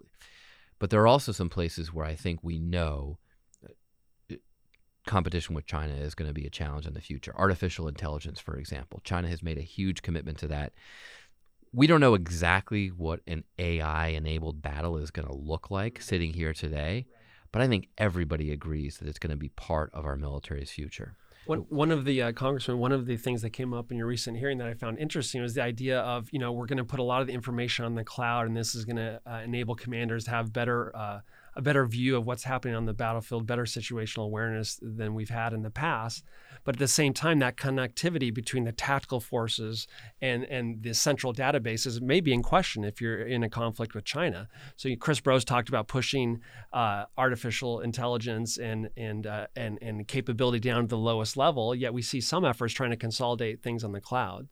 but 0.79 0.89
there 0.89 1.01
are 1.01 1.07
also 1.07 1.31
some 1.31 1.49
places 1.49 1.93
where 1.93 2.05
I 2.05 2.15
think 2.15 2.43
we 2.43 2.59
know 2.59 3.17
uh, 4.31 4.35
competition 5.05 5.55
with 5.55 5.65
China 5.65 5.93
is 5.93 6.15
going 6.15 6.29
to 6.29 6.33
be 6.33 6.45
a 6.45 6.51
challenge 6.51 6.85
in 6.85 6.93
the 6.93 7.01
future. 7.01 7.33
Artificial 7.35 7.87
intelligence, 7.87 8.39
for 8.39 8.57
example. 8.57 9.01
China 9.03 9.27
has 9.27 9.41
made 9.41 9.57
a 9.57 9.61
huge 9.61 10.01
commitment 10.01 10.37
to 10.39 10.47
that. 10.47 10.73
We 11.73 11.87
don't 11.87 12.01
know 12.01 12.13
exactly 12.13 12.87
what 12.87 13.21
an 13.27 13.43
AI 13.59 14.07
enabled 14.07 14.61
battle 14.61 14.97
is 14.97 15.11
going 15.11 15.27
to 15.27 15.35
look 15.35 15.69
like 15.69 16.01
sitting 16.01 16.33
here 16.33 16.53
today, 16.53 17.07
but 17.51 17.61
I 17.61 17.67
think 17.67 17.89
everybody 17.97 18.51
agrees 18.51 18.97
that 18.97 19.07
it's 19.07 19.19
going 19.19 19.31
to 19.31 19.37
be 19.37 19.49
part 19.49 19.91
of 19.93 20.05
our 20.05 20.15
military's 20.15 20.71
future. 20.71 21.17
One, 21.47 21.65
one 21.69 21.91
of 21.91 22.05
the 22.05 22.21
uh, 22.21 22.31
one 22.75 22.91
of 22.91 23.05
the 23.05 23.17
things 23.17 23.41
that 23.41 23.51
came 23.51 23.73
up 23.73 23.91
in 23.91 23.97
your 23.97 24.07
recent 24.07 24.37
hearing 24.37 24.57
that 24.57 24.67
I 24.67 24.73
found 24.73 24.99
interesting 24.99 25.41
was 25.41 25.53
the 25.53 25.63
idea 25.63 25.99
of, 26.01 26.29
you 26.31 26.39
know, 26.39 26.51
we're 26.51 26.65
going 26.65 26.77
to 26.77 26.83
put 26.83 26.99
a 26.99 27.03
lot 27.03 27.21
of 27.21 27.27
the 27.27 27.33
information 27.33 27.85
on 27.85 27.95
the 27.95 28.03
cloud, 28.03 28.47
and 28.47 28.55
this 28.55 28.75
is 28.75 28.85
going 28.85 28.97
to 28.97 29.21
uh, 29.25 29.41
enable 29.43 29.75
commanders 29.75 30.25
to 30.25 30.31
have 30.31 30.51
better 30.51 30.95
uh, 30.95 31.19
a 31.57 31.61
better 31.61 31.85
view 31.87 32.15
of 32.15 32.27
what's 32.27 32.43
happening 32.43 32.75
on 32.75 32.85
the 32.85 32.93
battlefield, 32.93 33.47
better 33.47 33.63
situational 33.63 34.25
awareness 34.25 34.79
than 34.79 35.15
we've 35.15 35.31
had 35.31 35.53
in 35.53 35.63
the 35.63 35.71
past. 35.71 36.23
But 36.63 36.75
at 36.75 36.79
the 36.79 36.87
same 36.87 37.13
time, 37.13 37.39
that 37.39 37.57
connectivity 37.57 38.31
between 38.31 38.63
the 38.63 38.71
tactical 38.71 39.19
forces 39.19 39.87
and 40.21 40.43
and 40.45 40.83
the 40.83 40.93
central 40.93 41.33
databases 41.33 41.99
may 41.99 42.21
be 42.21 42.31
in 42.31 42.43
question 42.43 42.83
if 42.83 43.01
you're 43.01 43.21
in 43.21 43.41
a 43.43 43.49
conflict 43.49 43.95
with 43.95 44.05
China. 44.05 44.47
So 44.75 44.89
Chris 44.99 45.19
Brose 45.19 45.43
talked 45.43 45.69
about 45.69 45.87
pushing 45.87 46.41
uh, 46.73 47.05
artificial 47.17 47.79
intelligence 47.79 48.57
and 48.57 48.89
and 48.95 49.25
uh, 49.25 49.47
and 49.55 49.79
and 49.81 50.07
capability 50.07 50.59
down 50.59 50.83
to 50.83 50.87
the 50.87 50.97
lowest 50.97 51.37
level. 51.37 51.73
Yet 51.73 51.93
we 51.93 52.03
see 52.03 52.21
some 52.21 52.45
efforts 52.45 52.73
trying 52.73 52.91
to 52.91 52.97
consolidate 52.97 53.63
things 53.63 53.83
on 53.83 53.93
the 53.93 54.01
cloud. 54.01 54.47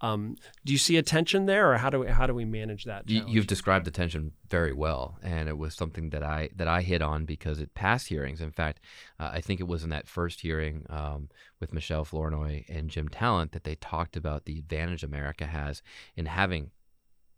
Um, 0.00 0.36
do 0.64 0.72
you 0.72 0.78
see 0.78 0.96
a 0.96 1.02
tension 1.02 1.46
there, 1.46 1.72
or 1.72 1.76
how 1.76 1.90
do 1.90 2.00
we, 2.00 2.06
how 2.08 2.26
do 2.26 2.34
we 2.34 2.44
manage 2.44 2.84
that? 2.84 3.06
Challenge? 3.06 3.30
you've 3.30 3.46
described 3.46 3.84
the 3.84 3.90
tension 3.90 4.32
very 4.48 4.72
well, 4.72 5.18
and 5.22 5.48
it 5.48 5.58
was 5.58 5.74
something 5.74 6.10
that 6.10 6.22
I 6.22 6.50
that 6.56 6.68
I 6.68 6.82
hit 6.82 7.02
on 7.02 7.24
because 7.24 7.60
it 7.60 7.74
passed 7.74 8.08
hearings. 8.08 8.40
In 8.40 8.50
fact, 8.50 8.80
uh, 9.18 9.30
I 9.32 9.40
think 9.40 9.60
it 9.60 9.68
was 9.68 9.84
in 9.84 9.90
that 9.90 10.08
first 10.08 10.40
hearing 10.40 10.86
um, 10.90 11.28
with 11.60 11.72
Michelle 11.72 12.04
Flournoy 12.04 12.64
and 12.68 12.90
Jim 12.90 13.08
Talent 13.08 13.52
that 13.52 13.64
they 13.64 13.76
talked 13.76 14.16
about 14.16 14.44
the 14.44 14.58
advantage 14.58 15.02
America 15.02 15.46
has 15.46 15.82
in 16.16 16.26
having 16.26 16.70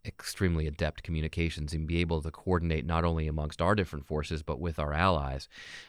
extremely 0.04 0.66
adept 0.66 1.02
communications 1.02 1.72
and 1.72 1.86
be 1.86 2.00
able 2.00 2.20
to 2.20 2.30
coordinate 2.30 2.84
not 2.84 3.04
only 3.04 3.28
amongst 3.28 3.62
our 3.62 3.74
different 3.74 4.04
forces 4.04 4.42
but 4.42 4.58
with 4.58 4.78
our 4.78 4.92
allies. 4.92 5.48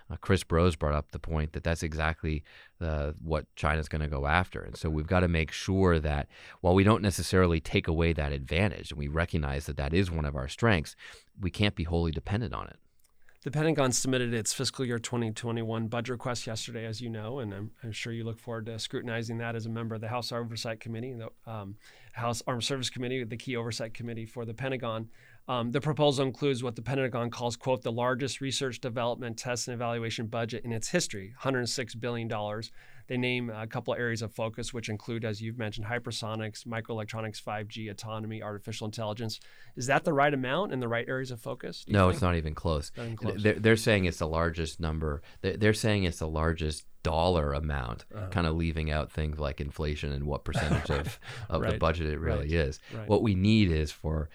Uh, 0.10 0.15
Chris 0.17 0.43
Brose 0.43 0.76
brought 0.76 0.93
up 0.93 1.12
the 1.12 1.19
point 1.19 1.54
that 1.54 1.63
that's 1.63 1.82
exactly 1.82 2.43
uh, 2.80 3.13
what 3.23 3.45
China's 3.56 3.89
going 3.89 4.02
to 4.02 4.08
go 4.08 4.28
after, 4.28 4.62
and 4.62 4.78
so 4.78 4.89
we've 4.89 5.08
got 5.08 5.21
to 5.21 5.28
make 5.28 5.52
sure 5.52 5.99
that 5.99 6.28
while 6.62 6.76
we 6.76 6.84
don't 6.84 7.02
necessarily 7.02 7.60
take 7.60 7.88
away 7.88 8.13
that 8.13 8.32
advantage, 8.32 8.91
and 8.91 8.99
we 8.99 9.08
recognize 9.08 9.65
that 9.65 9.78
that 9.78 9.93
is 9.93 10.12
one 10.12 10.26
of 10.26 10.36
our 10.36 10.47
strengths, 10.47 10.95
we 11.39 11.49
can't 11.49 11.76
be 11.76 11.84
wholly 11.84 12.12
dependent 12.12 12.54
on 12.54 12.67
it. 12.67 12.78
The 13.44 13.52
Pentagon 13.52 13.92
submitted 13.92 14.34
its 14.34 14.54
fiscal 14.54 14.86
year 14.86 15.00
2021 15.00 15.90
budget 15.90 16.12
request 16.12 16.48
yesterday, 16.48 16.86
as 16.86 17.02
you 17.02 17.10
know, 17.10 17.40
and 17.40 17.54
I'm, 17.54 17.72
I'm 17.84 17.92
sure 17.92 18.14
you 18.14 18.24
look 18.24 18.40
forward 18.40 18.68
to 18.68 18.80
scrutinizing 18.80 19.38
that 19.40 19.54
as 19.54 19.66
a 19.66 19.70
member 19.70 19.96
of 19.96 20.00
the 20.00 20.08
House 20.08 20.32
Oversight 20.32 20.80
Committee, 20.80 21.12
the 21.12 21.30
um, 21.52 21.76
House 22.14 22.42
Armed 22.48 22.64
Service 22.64 22.90
Committee, 22.90 23.22
the 23.26 23.36
key 23.36 23.58
oversight 23.58 23.94
committee 23.94 24.26
for 24.26 24.46
the 24.46 24.54
Pentagon. 24.54 25.10
Um, 25.48 25.72
the 25.72 25.82
proposal 25.82 26.26
includes 26.26 26.64
what 26.64 26.76
the 26.78 26.82
Pentagon 26.82 27.30
calls, 27.30 27.58
quote, 27.58 27.82
the 27.82 27.92
largest 27.92 28.40
research, 28.40 28.80
development, 28.80 29.38
test, 29.38 29.68
and 29.68 29.76
evaluation 29.76 30.28
budget 30.28 30.64
in 30.64 30.72
its 30.72 30.88
history, 30.88 31.34
$106 31.42 32.00
billion. 32.00 32.32
They 33.08 33.18
name 33.18 33.50
a 33.50 33.68
couple 33.68 33.94
of 33.94 34.00
areas 34.00 34.22
of 34.22 34.32
focus, 34.34 34.74
which 34.74 34.88
include, 34.88 35.26
as 35.26 35.42
you've 35.42 35.58
mentioned, 35.58 35.86
hypersonics, 35.88 36.66
microelectronics, 36.66 37.44
5G, 37.44 37.92
autonomy, 37.92 38.42
artificial 38.42 38.86
intelligence. 38.86 39.42
Is 39.76 39.88
that 39.88 40.06
the 40.06 40.14
right 40.14 40.34
amount 40.34 40.72
and 40.72 40.82
the 40.82 40.88
right 40.88 41.06
areas 41.10 41.30
of 41.30 41.42
focus? 41.42 41.84
No, 41.90 42.06
think? 42.06 42.14
it's 42.14 42.22
not 42.22 42.36
even 42.36 42.56
close. 42.56 42.94
Not 42.96 43.04
even 43.04 43.18
close. 43.18 43.44
They're, 43.44 43.60
they're 43.60 43.76
saying 43.76 44.06
it's 44.06 44.20
the 44.20 44.28
largest 44.28 44.80
number. 44.80 45.22
They're, 45.42 45.74
saying 45.74 46.06
it's 46.06 46.20
the 46.20 46.30
largest 46.30 46.86
dollar 47.04 47.52
amount, 47.52 48.06
Uh-huh. 48.16 48.28
kind 48.30 48.48
of 48.48 48.56
leaving 48.56 48.90
out 48.90 49.12
things 49.12 49.38
like 49.38 49.60
inflation 49.60 50.14
and 50.14 50.24
what 50.24 50.46
percentage 50.46 50.90
of, 50.90 51.20
of 51.50 51.62
the 51.64 51.78
budget 51.78 52.08
it 52.08 52.18
really 52.22 52.44
Right. 52.44 52.52
is. 52.68 52.80
Right. 52.96 53.10
What 53.10 53.22
we 53.22 53.36
need 53.36 53.70
is 53.70 53.92
for 53.92 54.30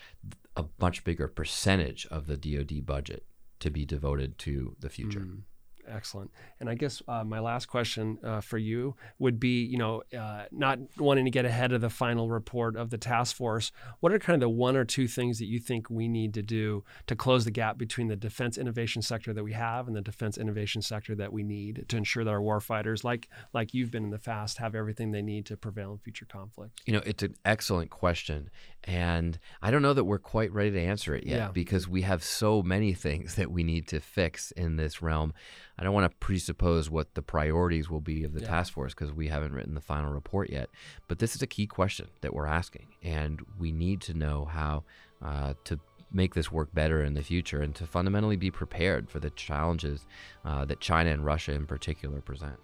a 0.58 0.66
much 0.80 1.04
bigger 1.04 1.28
percentage 1.28 2.06
of 2.10 2.26
the 2.26 2.36
DoD 2.36 2.84
budget 2.84 3.24
to 3.60 3.70
be 3.70 3.84
devoted 3.84 4.38
to 4.38 4.76
the 4.80 4.90
future. 4.90 5.20
Mm, 5.20 5.42
excellent. 5.88 6.30
And 6.60 6.68
I 6.68 6.74
guess 6.74 7.02
uh, 7.08 7.24
my 7.24 7.40
last 7.40 7.66
question 7.66 8.18
uh, 8.22 8.40
for 8.40 8.58
you 8.58 8.94
would 9.18 9.40
be, 9.40 9.64
you 9.64 9.78
know, 9.78 10.02
uh, 10.16 10.44
not 10.52 10.78
wanting 10.98 11.24
to 11.24 11.30
get 11.30 11.44
ahead 11.44 11.72
of 11.72 11.80
the 11.80 11.90
final 11.90 12.28
report 12.28 12.76
of 12.76 12.90
the 12.90 12.98
task 12.98 13.36
force. 13.36 13.72
What 14.00 14.12
are 14.12 14.18
kind 14.18 14.34
of 14.34 14.40
the 14.40 14.48
one 14.48 14.76
or 14.76 14.84
two 14.84 15.08
things 15.08 15.38
that 15.38 15.46
you 15.46 15.58
think 15.58 15.88
we 15.90 16.08
need 16.08 16.34
to 16.34 16.42
do 16.42 16.84
to 17.06 17.16
close 17.16 17.44
the 17.44 17.50
gap 17.50 17.78
between 17.78 18.08
the 18.08 18.16
defense 18.16 18.58
innovation 18.58 19.02
sector 19.02 19.32
that 19.32 19.44
we 19.44 19.52
have 19.52 19.86
and 19.86 19.96
the 19.96 20.00
defense 20.02 20.38
innovation 20.38 20.82
sector 20.82 21.14
that 21.16 21.32
we 21.32 21.42
need 21.42 21.86
to 21.88 21.96
ensure 21.96 22.24
that 22.24 22.30
our 22.30 22.40
warfighters, 22.40 23.04
like 23.04 23.28
like 23.52 23.74
you've 23.74 23.90
been 23.90 24.04
in 24.04 24.10
the 24.10 24.18
past, 24.18 24.58
have 24.58 24.74
everything 24.74 25.10
they 25.12 25.22
need 25.22 25.46
to 25.46 25.56
prevail 25.56 25.92
in 25.92 25.98
future 25.98 26.26
conflicts? 26.26 26.82
You 26.86 26.92
know, 26.94 27.02
it's 27.06 27.22
an 27.22 27.34
excellent 27.44 27.90
question. 27.90 28.50
And 28.84 29.38
I 29.60 29.70
don't 29.70 29.82
know 29.82 29.92
that 29.94 30.04
we're 30.04 30.18
quite 30.18 30.52
ready 30.52 30.70
to 30.70 30.80
answer 30.80 31.14
it 31.14 31.24
yet 31.26 31.36
Yeah. 31.36 31.50
because 31.52 31.88
we 31.88 32.02
have 32.02 32.22
so 32.22 32.62
many 32.62 32.94
things 32.94 33.34
that 33.34 33.50
we 33.50 33.64
need 33.64 33.88
to 33.88 34.00
fix 34.00 34.50
in 34.52 34.76
this 34.76 35.02
realm. 35.02 35.34
I 35.78 35.84
don't 35.84 35.94
want 35.94 36.10
to 36.10 36.16
presuppose 36.18 36.90
what 36.90 37.14
the 37.14 37.22
priorities 37.22 37.88
will 37.88 38.00
be 38.00 38.24
of 38.24 38.32
the 38.34 38.40
Yeah. 38.40 38.48
task 38.48 38.72
force 38.72 38.94
because 38.94 39.12
we 39.12 39.28
haven't 39.28 39.52
written 39.52 39.74
the 39.74 39.80
final 39.80 40.10
report 40.12 40.50
yet. 40.50 40.68
But 41.06 41.18
this 41.20 41.36
is 41.36 41.42
a 41.42 41.46
key 41.46 41.66
question 41.66 42.08
that 42.20 42.34
we're 42.34 42.46
asking. 42.46 42.88
And 43.02 43.40
we 43.58 43.70
need 43.72 44.00
to 44.02 44.14
know 44.14 44.44
how 44.46 44.84
uh, 45.22 45.54
to 45.64 45.78
make 46.10 46.34
this 46.34 46.50
work 46.50 46.72
better 46.72 47.02
in 47.02 47.14
the 47.14 47.22
future 47.22 47.60
and 47.60 47.74
to 47.74 47.86
fundamentally 47.86 48.36
be 48.36 48.50
prepared 48.50 49.10
for 49.10 49.20
the 49.20 49.30
challenges 49.30 50.06
uh, 50.44 50.64
that 50.64 50.80
China 50.80 51.10
and 51.10 51.24
Russia 51.24 51.52
in 51.52 51.66
particular 51.66 52.20
present. 52.20 52.58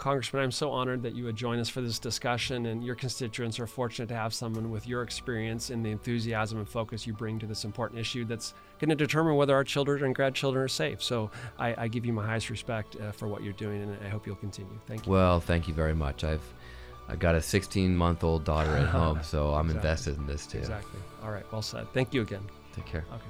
Congressman, 0.00 0.42
I'm 0.42 0.50
so 0.50 0.72
honored 0.72 1.02
that 1.02 1.14
you 1.14 1.24
would 1.24 1.36
join 1.36 1.58
us 1.58 1.68
for 1.68 1.82
this 1.82 1.98
discussion, 1.98 2.64
and 2.64 2.82
your 2.82 2.94
constituents 2.94 3.60
are 3.60 3.66
fortunate 3.66 4.08
to 4.08 4.14
have 4.14 4.32
someone 4.32 4.70
with 4.70 4.88
your 4.88 5.02
experience 5.02 5.68
and 5.68 5.84
the 5.84 5.90
enthusiasm 5.90 6.56
and 6.56 6.66
focus 6.66 7.06
you 7.06 7.12
bring 7.12 7.38
to 7.38 7.44
this 7.44 7.66
important 7.66 8.00
issue 8.00 8.24
that's 8.24 8.54
going 8.78 8.88
to 8.88 8.94
determine 8.94 9.36
whether 9.36 9.54
our 9.54 9.62
children 9.62 10.02
and 10.02 10.14
grandchildren 10.14 10.64
are 10.64 10.68
safe. 10.68 11.02
So 11.02 11.30
I, 11.58 11.84
I 11.84 11.88
give 11.88 12.06
you 12.06 12.14
my 12.14 12.24
highest 12.24 12.48
respect 12.48 12.96
uh, 12.96 13.12
for 13.12 13.28
what 13.28 13.42
you're 13.42 13.52
doing, 13.52 13.82
and 13.82 13.94
I 14.02 14.08
hope 14.08 14.26
you'll 14.26 14.36
continue. 14.36 14.72
Thank 14.88 15.04
you. 15.04 15.12
Well, 15.12 15.38
thank 15.38 15.68
you 15.68 15.74
very 15.74 15.94
much. 15.94 16.24
I've 16.24 16.40
I've 17.06 17.18
got 17.18 17.34
a 17.34 17.42
16 17.42 17.94
month 17.94 18.24
old 18.24 18.44
daughter 18.44 18.74
at 18.74 18.86
home, 18.86 19.20
so 19.22 19.52
I'm 19.52 19.66
Exactly. 19.66 19.76
invested 19.76 20.16
in 20.16 20.26
this 20.26 20.46
too. 20.46 20.58
Exactly. 20.58 20.98
All 21.22 21.30
right. 21.30 21.44
Well 21.52 21.60
said. 21.60 21.86
Thank 21.92 22.14
you 22.14 22.22
again. 22.22 22.46
Take 22.74 22.86
care. 22.86 23.04
Okay. 23.12 23.22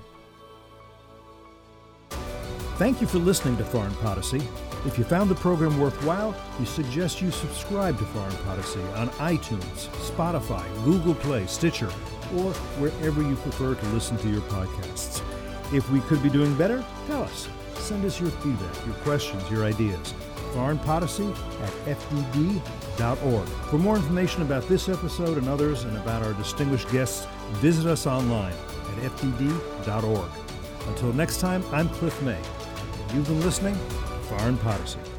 Thank 2.77 3.01
you 3.01 3.09
for 3.09 3.19
listening 3.19 3.57
to 3.57 3.65
Foreign 3.65 3.95
Podicy. 3.97 4.41
If 4.87 4.97
you 4.97 5.05
found 5.05 5.29
the 5.29 5.35
program 5.35 5.79
worthwhile, 5.79 6.35
we 6.59 6.65
suggest 6.65 7.21
you 7.21 7.31
subscribe 7.31 7.99
to 7.99 8.05
Foreign 8.07 8.37
Podicy 8.45 8.81
on 8.95 9.11
iTunes, 9.11 9.89
Spotify, 10.11 10.65
Google 10.85 11.15
Play, 11.15 11.45
Stitcher, 11.47 11.91
or 12.35 12.55
wherever 12.81 13.21
you 13.21 13.37
prefer 13.37 13.75
to 13.75 13.87
listen 13.89 14.17
to 14.19 14.29
your 14.31 14.41
podcasts. 14.43 15.23
If 15.75 15.91
we 15.91 16.01
could 16.01 16.23
be 16.23 16.31
doing 16.31 16.55
better, 16.57 16.83
tell 17.07 17.23
us. 17.23 17.49
Send 17.75 18.07
us 18.07 18.19
your 18.19 18.31
feedback, 18.31 18.87
your 18.87 18.95
questions, 18.97 19.49
your 19.51 19.67
ideas. 19.67 20.15
Foreign 20.55 20.79
Podicy 20.79 21.27
at 21.27 21.99
fdd.org. 21.99 23.49
For 23.49 23.79
more 23.79 23.97
information 23.97 24.41
about 24.43 24.67
this 24.67 24.89
episode 24.89 25.37
and 25.37 25.49
others 25.49 25.85
and 25.85 25.95
about 25.99 26.23
our 26.23 26.33
distinguished 26.33 26.91
guests, 26.91 27.27
visit 27.55 27.87
us 27.87 28.07
online 28.07 28.53
at 28.53 29.13
fdd.org. 29.13 30.31
Until 30.89 31.13
next 31.13 31.39
time, 31.39 31.63
I'm 31.71 31.91
Cliff 31.91 32.21
May. 32.23 32.41
You've 33.13 33.27
been 33.27 33.43
listening 33.43 33.77
Foreign 34.31 34.57
Podicy. 34.59 35.10